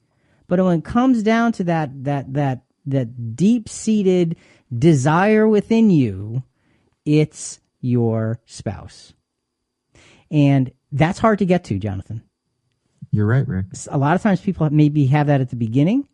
[0.46, 4.36] But when it comes down to that that that that deep-seated
[4.76, 6.42] desire within you,
[7.04, 9.12] it's your spouse.
[10.30, 12.22] And that's hard to get to, Jonathan.
[13.10, 13.66] You're right, Rick.
[13.88, 16.08] A lot of times people maybe have that at the beginning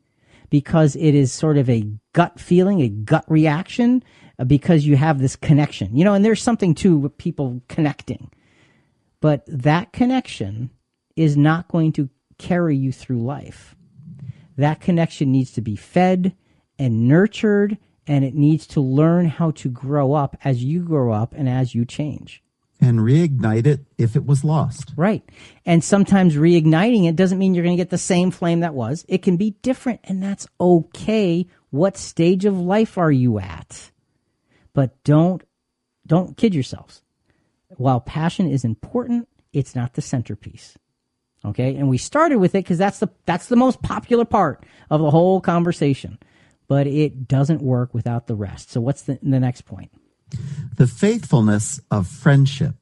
[0.51, 4.03] because it is sort of a gut feeling, a gut reaction,
[4.43, 5.97] Uh, because you have this connection.
[5.97, 8.29] You know, and there's something to with people connecting.
[9.21, 10.71] But that connection
[11.15, 12.09] is not going to
[12.39, 13.77] carry you through life.
[14.57, 16.35] That connection needs to be fed
[16.77, 21.35] and nurtured, and it needs to learn how to grow up as you grow up
[21.35, 22.43] and as you change.
[22.81, 24.93] And reignite it if it was lost.
[24.97, 25.23] Right.
[25.65, 29.05] And sometimes reigniting it doesn't mean you're going to get the same flame that was.
[29.07, 31.47] It can be different, and that's okay.
[31.71, 33.92] What stage of life are you at?
[34.75, 35.43] But don't
[36.07, 37.03] don't kid yourselves.
[37.77, 40.77] While passion is important, it's not the centerpiece.
[41.45, 41.75] Okay?
[41.77, 45.11] And we started with it because that's the that's the most popular part of the
[45.11, 46.19] whole conversation.
[46.69, 48.71] but it doesn't work without the rest.
[48.71, 49.91] So what's the, the next point?
[50.77, 52.77] The faithfulness of friendship.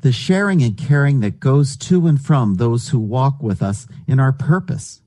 [0.00, 4.18] The sharing and caring that goes to and from those who walk with us in
[4.18, 5.01] our purpose.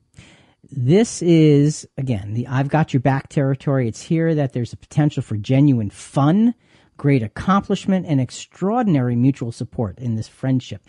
[0.71, 3.87] This is, again, the I've got your back territory.
[3.87, 6.55] It's here that there's a potential for genuine fun,
[6.97, 10.81] great accomplishment, and extraordinary mutual support in this friendship.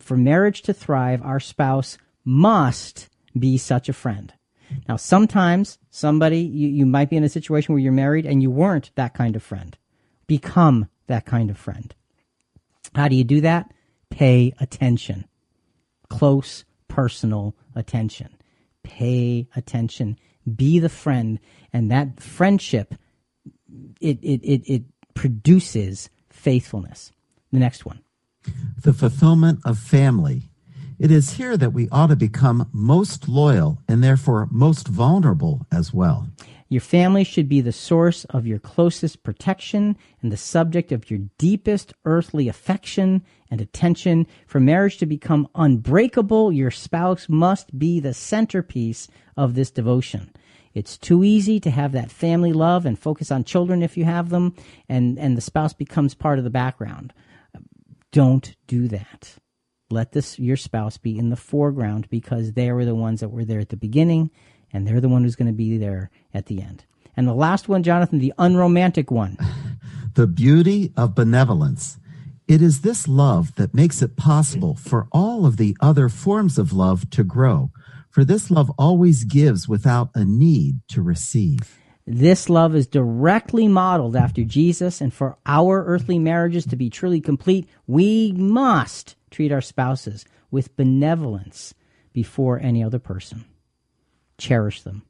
[0.00, 4.32] For marriage to thrive, our spouse must be such a friend.
[4.88, 8.50] Now, sometimes somebody, you, you might be in a situation where you're married and you
[8.50, 9.76] weren't that kind of friend.
[10.26, 11.94] Become that kind of friend.
[12.94, 13.72] How do you do that?
[14.10, 15.26] Pay attention.
[16.08, 18.37] Close, personal attention.
[18.82, 20.18] Pay attention.
[20.56, 21.38] Be the friend.
[21.72, 22.94] And that friendship,
[24.00, 24.82] it, it, it, it
[25.14, 27.12] produces faithfulness.
[27.52, 28.00] The next one.
[28.82, 30.50] The fulfillment of family.
[30.98, 35.94] It is here that we ought to become most loyal and therefore most vulnerable as
[35.94, 36.28] well.
[36.68, 41.20] Your family should be the source of your closest protection and the subject of your
[41.38, 44.26] deepest earthly affection and attention.
[44.46, 50.30] For marriage to become unbreakable, your spouse must be the centerpiece of this devotion.
[50.74, 54.28] It's too easy to have that family love and focus on children if you have
[54.28, 54.54] them,
[54.88, 57.12] and, and the spouse becomes part of the background.
[58.12, 59.36] Don't do that.
[59.90, 63.44] Let this your spouse be in the foreground because they were the ones that were
[63.44, 64.30] there at the beginning
[64.72, 66.84] and they're the one who's going to be there at the end.
[67.16, 69.36] And the last one, Jonathan, the unromantic one.
[70.14, 71.96] The beauty of benevolence.
[72.48, 76.72] It is this love that makes it possible for all of the other forms of
[76.72, 77.70] love to grow.
[78.08, 81.78] For this love always gives without a need to receive.
[82.06, 87.20] This love is directly modeled after Jesus, and for our earthly marriages to be truly
[87.20, 91.74] complete, we must treat our spouses with benevolence
[92.14, 93.44] before any other person.
[94.38, 95.02] Cherish them.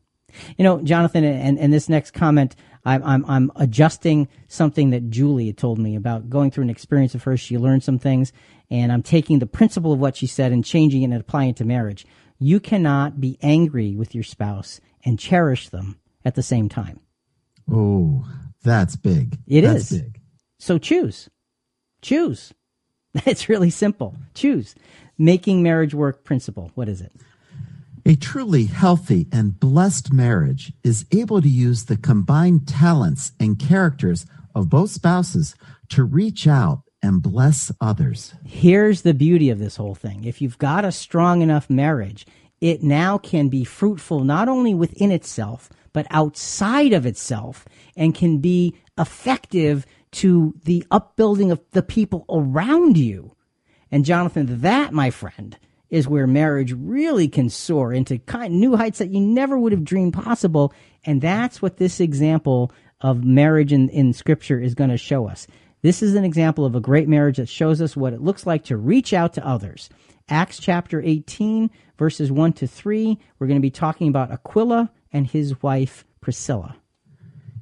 [0.57, 5.47] You know, Jonathan, and, and this next comment, I'm, I'm, I'm adjusting something that Julie
[5.47, 7.41] had told me about going through an experience of hers.
[7.41, 8.33] She learned some things,
[8.71, 11.57] and I'm taking the principle of what she said and changing it and applying it
[11.57, 12.07] to marriage.
[12.39, 17.01] You cannot be angry with your spouse and cherish them at the same time.
[17.71, 18.27] Oh,
[18.63, 19.39] that's big.
[19.47, 20.03] It that's is.
[20.03, 20.21] big.
[20.59, 21.29] So choose.
[22.03, 22.53] Choose.
[23.27, 24.15] It's really simple.
[24.35, 24.75] Choose.
[25.17, 26.71] Making marriage work principle.
[26.75, 27.11] What is it?
[28.09, 34.25] A truly healthy and blessed marriage is able to use the combined talents and characters
[34.55, 35.55] of both spouses
[35.91, 38.33] to reach out and bless others.
[38.47, 40.25] Here's the beauty of this whole thing.
[40.25, 42.27] If you've got a strong enough marriage,
[42.63, 48.39] it now can be fruitful not only within itself, but outside of itself and can
[48.39, 53.37] be effective to the upbuilding of the people around you.
[53.91, 55.59] And Jonathan, that, my friend,
[55.91, 59.85] is where marriage really can soar into kind, new heights that you never would have
[59.85, 60.73] dreamed possible.
[61.05, 65.47] And that's what this example of marriage in, in scripture is going to show us.
[65.83, 68.65] This is an example of a great marriage that shows us what it looks like
[68.65, 69.89] to reach out to others.
[70.29, 75.27] Acts chapter 18, verses 1 to 3, we're going to be talking about Aquila and
[75.27, 76.77] his wife Priscilla.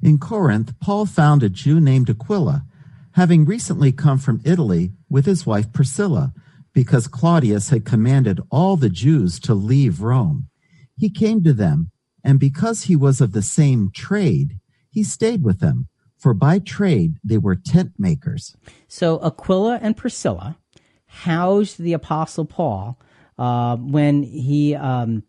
[0.02, 2.64] In Corinth, Paul found a Jew named Aquila,
[3.12, 6.32] having recently come from Italy with his wife Priscilla,
[6.76, 10.50] because Claudius had commanded all the Jews to leave Rome.
[10.94, 11.90] He came to them,
[12.22, 14.58] and because he was of the same trade,
[14.90, 15.88] he stayed with them,
[16.18, 18.54] for by trade they were tent makers.
[18.88, 20.58] So Aquila and Priscilla
[21.06, 23.00] housed the Apostle Paul
[23.38, 25.22] uh, when he um,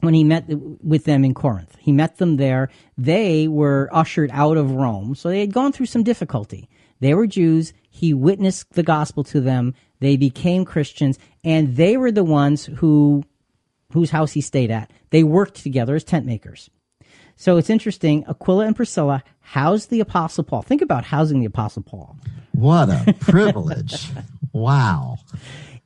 [0.00, 1.76] when he met with them in Corinth.
[1.78, 2.70] He met them there.
[2.96, 6.70] They were ushered out of Rome, so they had gone through some difficulty.
[7.00, 7.74] They were Jews.
[7.90, 9.74] He witnessed the gospel to them.
[10.00, 13.24] They became Christians, and they were the ones who
[13.92, 14.90] whose house he stayed at.
[15.10, 16.70] They worked together as tent makers.
[17.36, 18.24] So it's interesting.
[18.28, 20.62] Aquila and Priscilla housed the Apostle Paul.
[20.62, 22.16] Think about housing the Apostle Paul.
[22.52, 24.10] What a privilege.
[24.52, 25.18] wow.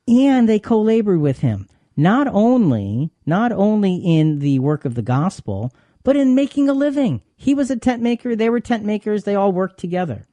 [0.07, 5.73] And they co-labored with him not only not only in the work of the gospel,
[6.03, 7.23] but in making a living.
[7.36, 10.27] He was a tent maker, they were tent makers, they all worked together.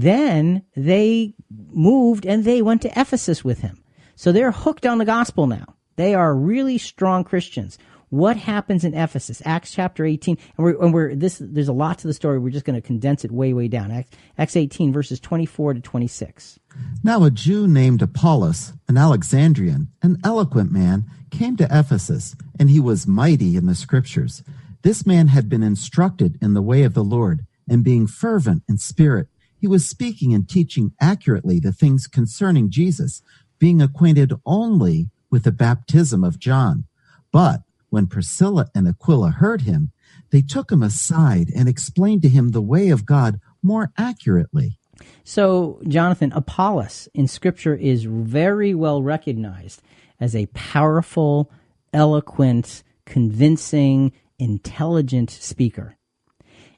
[0.00, 3.84] Then they moved and they went to Ephesus with him.
[4.16, 5.74] So they're hooked on the gospel now.
[5.96, 7.76] They are really strong Christians.
[8.08, 9.42] What happens in Ephesus?
[9.44, 10.38] Acts chapter 18.
[10.56, 12.38] And we're, and we're this, there's a lot to the story.
[12.38, 13.90] We're just going to condense it way, way down.
[13.90, 16.58] Acts, Acts 18 verses 24 to 26.
[17.04, 22.80] Now a Jew named Apollos, an Alexandrian, an eloquent man, came to Ephesus, and he
[22.80, 24.42] was mighty in the scriptures.
[24.80, 28.78] This man had been instructed in the way of the Lord, and being fervent in
[28.78, 29.28] spirit,
[29.60, 33.22] he was speaking and teaching accurately the things concerning Jesus,
[33.58, 36.84] being acquainted only with the baptism of John.
[37.30, 39.92] But when Priscilla and Aquila heard him,
[40.30, 44.78] They took him aside and explained to him the way of God more accurately.
[45.24, 49.82] So, Jonathan, Apollos in Scripture is very well recognized
[50.20, 51.50] as a powerful,
[51.92, 55.96] eloquent, convincing, intelligent speaker.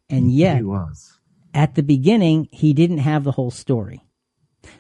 [0.09, 1.19] And yet, He was.
[1.55, 4.03] At the beginning, he didn't have the whole story.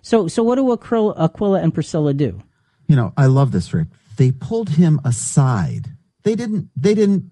[0.00, 2.40] So, so what do Aquila, Aquila and Priscilla do?
[2.86, 3.88] You know, I love this, Rick.
[4.16, 5.88] They pulled him aside.
[6.22, 7.30] They didn't, they didn't,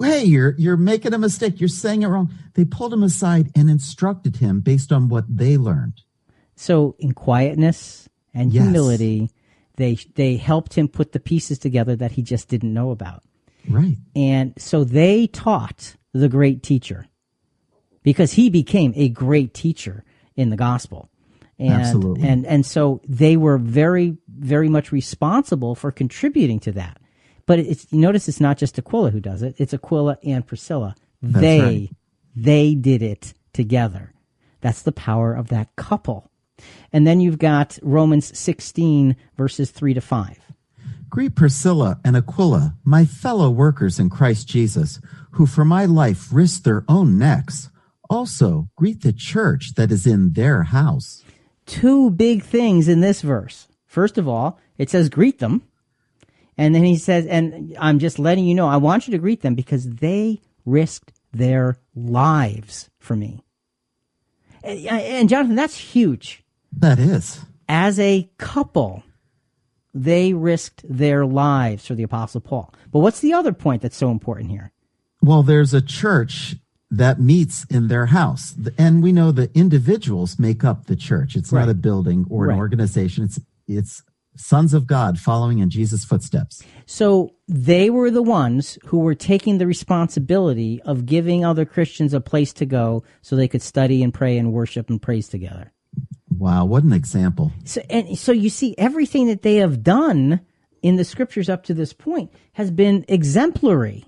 [0.00, 1.60] hey, you're, you're making a mistake.
[1.60, 2.32] You're saying it wrong.
[2.54, 6.00] They pulled him aside and instructed him based on what they learned.
[6.56, 8.64] So, in quietness and Yes.
[8.64, 9.30] humility,
[9.76, 13.22] they they helped him put the pieces together that he just didn't know about.
[13.68, 13.96] Right.
[14.14, 17.06] And so they taught the great teacher
[18.02, 20.04] because he became a great teacher
[20.36, 21.10] in the gospel.
[21.58, 22.26] And, Absolutely.
[22.26, 26.98] And, and so they were very, very much responsible for contributing to that.
[27.46, 29.56] But it's, you notice it's not just Aquila who does it.
[29.58, 30.94] It's Aquila and Priscilla.
[31.20, 31.90] That's they, right.
[32.34, 34.14] they did it together.
[34.60, 36.30] That's the power of that couple.
[36.92, 40.38] And then you've got Romans 16 verses 3 to 5.
[41.08, 45.00] Greet Priscilla and Aquila, my fellow workers in Christ Jesus,
[45.32, 47.68] who for my life risked their own necks.
[48.10, 51.24] Also, greet the church that is in their house.
[51.66, 53.68] two big things in this verse.
[53.86, 55.62] First of all, it says greet them.
[56.58, 59.40] And then he says, and I'm just letting you know, I want you to greet
[59.42, 63.44] them because they risked their lives for me.
[64.62, 66.42] And, and Jonathan, that's huge.
[66.76, 67.40] That is.
[67.68, 69.04] As a couple,
[69.94, 72.74] they risked their lives for the Apostle Paul.
[72.90, 74.72] But what's the other point that's so important here?
[75.22, 76.56] Well, there's a church
[76.90, 78.54] that meets in their house.
[78.76, 81.36] And we know the individuals make up the church.
[81.36, 82.58] It's not a building or an Right.
[82.58, 83.24] organization.
[83.24, 83.38] It's,
[83.68, 84.02] it's
[84.36, 86.62] sons of God following in Jesus' footsteps.
[86.86, 92.20] So they were the ones who were taking the responsibility of giving other Christians a
[92.20, 95.72] place to go so they could study and pray and worship and praise together.
[96.36, 97.52] Wow, what an example.
[97.64, 100.40] So, and so you see, everything that they have done
[100.82, 104.06] in the scriptures up to this point has been exemplary.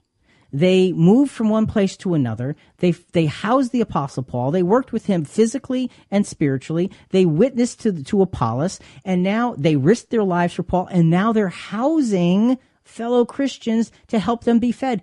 [0.53, 2.57] They moved from one place to another.
[2.79, 4.51] They they housed the apostle Paul.
[4.51, 6.91] They worked with him physically and spiritually.
[7.11, 10.89] They witnessed to to Apollos, and now they risked their lives for Paul.
[10.91, 15.01] And now they're housing fellow Christians to help them be fed.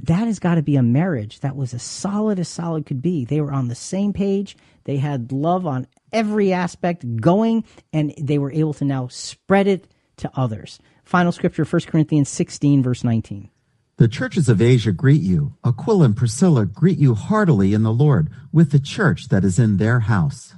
[0.00, 3.24] That has got to be a marriage that was as solid as solid could be.
[3.24, 4.56] They were on the same page.
[4.84, 9.88] They had love on every aspect going, and they were able to now spread it
[10.18, 10.78] to others.
[11.04, 13.50] Final scripture, 1 Corinthians 16, verse 19.
[13.98, 15.54] The churches of Asia greet you.
[15.64, 19.76] Aquila and Priscilla greet you heartily in the Lord with the church that is in
[19.76, 20.54] their house.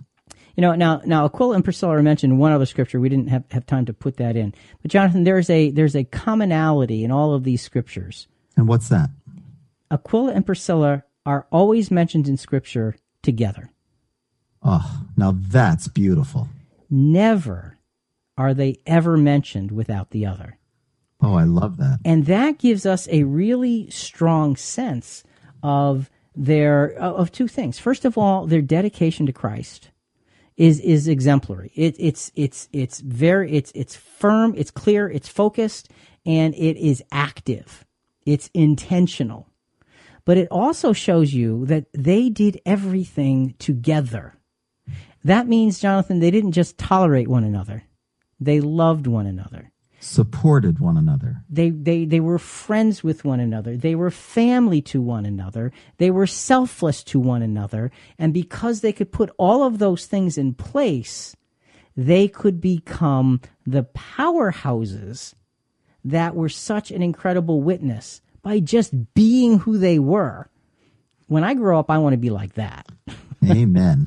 [0.57, 3.01] You know, now now Aquila and Priscilla are mentioned in one other scripture.
[3.01, 4.55] We didn't have, have time to put that in.
[4.83, 8.29] But Jonathan, there's a there's a commonality in all of these scriptures.
[8.59, 9.09] And what's that?
[9.91, 13.71] Aquila and Priscilla are always mentioned in scripture together.
[14.63, 16.51] Oh, now that's beautiful.
[16.91, 17.79] Never
[18.37, 20.59] are they ever mentioned without the other.
[21.23, 21.99] Oh, I love that.
[22.05, 25.23] and that gives us a really strong sense
[25.63, 27.79] of their uh, of two things.
[27.79, 29.91] First of all, their dedication to Christ
[30.57, 31.73] is is exemplary.
[31.75, 35.91] It, it's it's it's very it's it's firm, it's clear, it's focused,
[36.25, 37.85] and it is active.
[38.25, 39.49] It's intentional.
[40.25, 44.35] But it also shows you that they did everything together.
[45.25, 47.85] That means, Jonathan, they didn't just tolerate one another;
[48.39, 51.43] they loved one another Supported one another.
[51.49, 53.77] they they they were friends with one another.
[53.77, 55.73] They were family to one another.
[55.99, 57.93] They were selfless to one another.
[58.19, 61.37] And because they could put all of those things in place
[61.97, 65.35] they could become the powerhouses
[66.05, 70.49] that were such an incredible witness by just being who they were.
[71.27, 72.87] When i grow up i want to be like that.
[73.45, 74.07] Amen.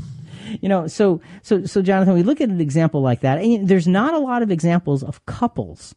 [0.62, 3.88] You know so so so jonathan we look at an example like that and there's
[3.88, 5.96] not a lot of examples of couples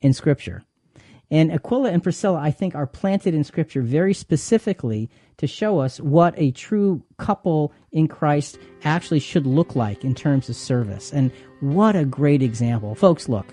[0.00, 0.62] in scripture.
[1.30, 6.00] And aquila and priscilla i think are planted in scripture very specifically to show us
[6.00, 11.12] what a true couple in christ actually should look like in terms of service.
[11.12, 12.94] And what a great example.
[12.94, 13.46] Folks look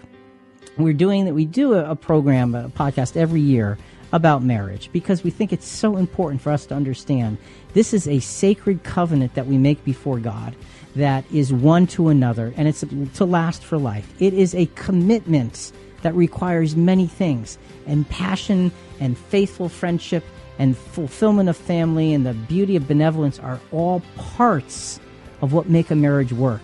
[0.77, 3.77] we're doing that we do a, program a podcast every year
[4.15, 7.37] about marriage because we think it's so important for us to understand
[7.73, 10.55] this is a sacred covenant that we make before god
[10.95, 12.83] that is one to another and it's
[13.15, 14.13] to last for life.
[14.19, 15.71] It is a commitment
[16.01, 20.23] that requires many things and passion and faithful friendship
[20.57, 24.99] and fulfillment of family and the beauty of benevolence are all parts
[25.41, 26.61] of what make a marriage work.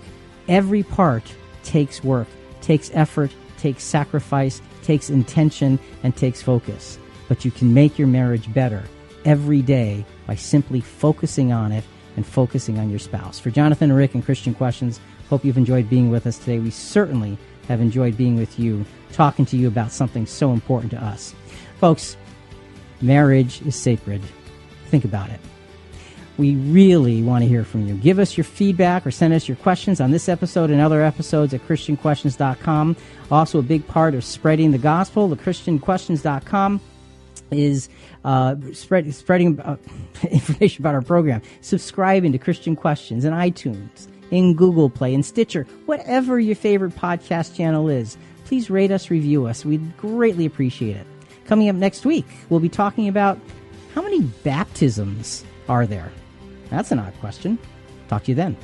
[0.48, 1.23] Every part
[1.64, 2.28] takes work
[2.61, 6.98] takes effort takes sacrifice takes intention and takes focus
[7.32, 8.84] but you can make your marriage better
[9.24, 11.86] every day by simply focusing on it
[12.18, 13.40] and focusing on your spouse.
[13.40, 14.99] For Jonathan and Rick and Christian Questions,
[15.30, 16.60] hope you've enjoyed being with us today.
[16.60, 17.38] We certainly
[17.70, 21.34] have enjoyed being with you, talking to you about something so important to us.
[21.80, 22.18] Folks,
[22.99, 24.22] marriage is sacred.
[24.88, 25.40] Think about it.
[26.38, 27.94] We really want to hear from you.
[27.94, 31.53] Give us your feedback or send us your questions on this episode and other episodes
[31.53, 32.98] at ChristianQuestions.com.
[33.32, 36.82] Also, a big part of spreading the gospel, the ChristianQuestions.com
[37.52, 37.90] is
[38.23, 39.78] uh, spread, spreading uh,
[40.30, 45.68] information about our program, subscribing to Christian Questions in iTunes, in Google Play, in Stitcher,
[45.86, 48.18] whatever your favorite podcast channel is.
[48.45, 49.64] Please rate us, review us.
[49.64, 51.07] We'd greatly appreciate it.
[51.45, 53.40] Coming up next week, we'll be talking about
[53.94, 56.11] how many baptisms are there?
[56.69, 57.57] That's an odd question.
[58.07, 58.57] Talk to you then.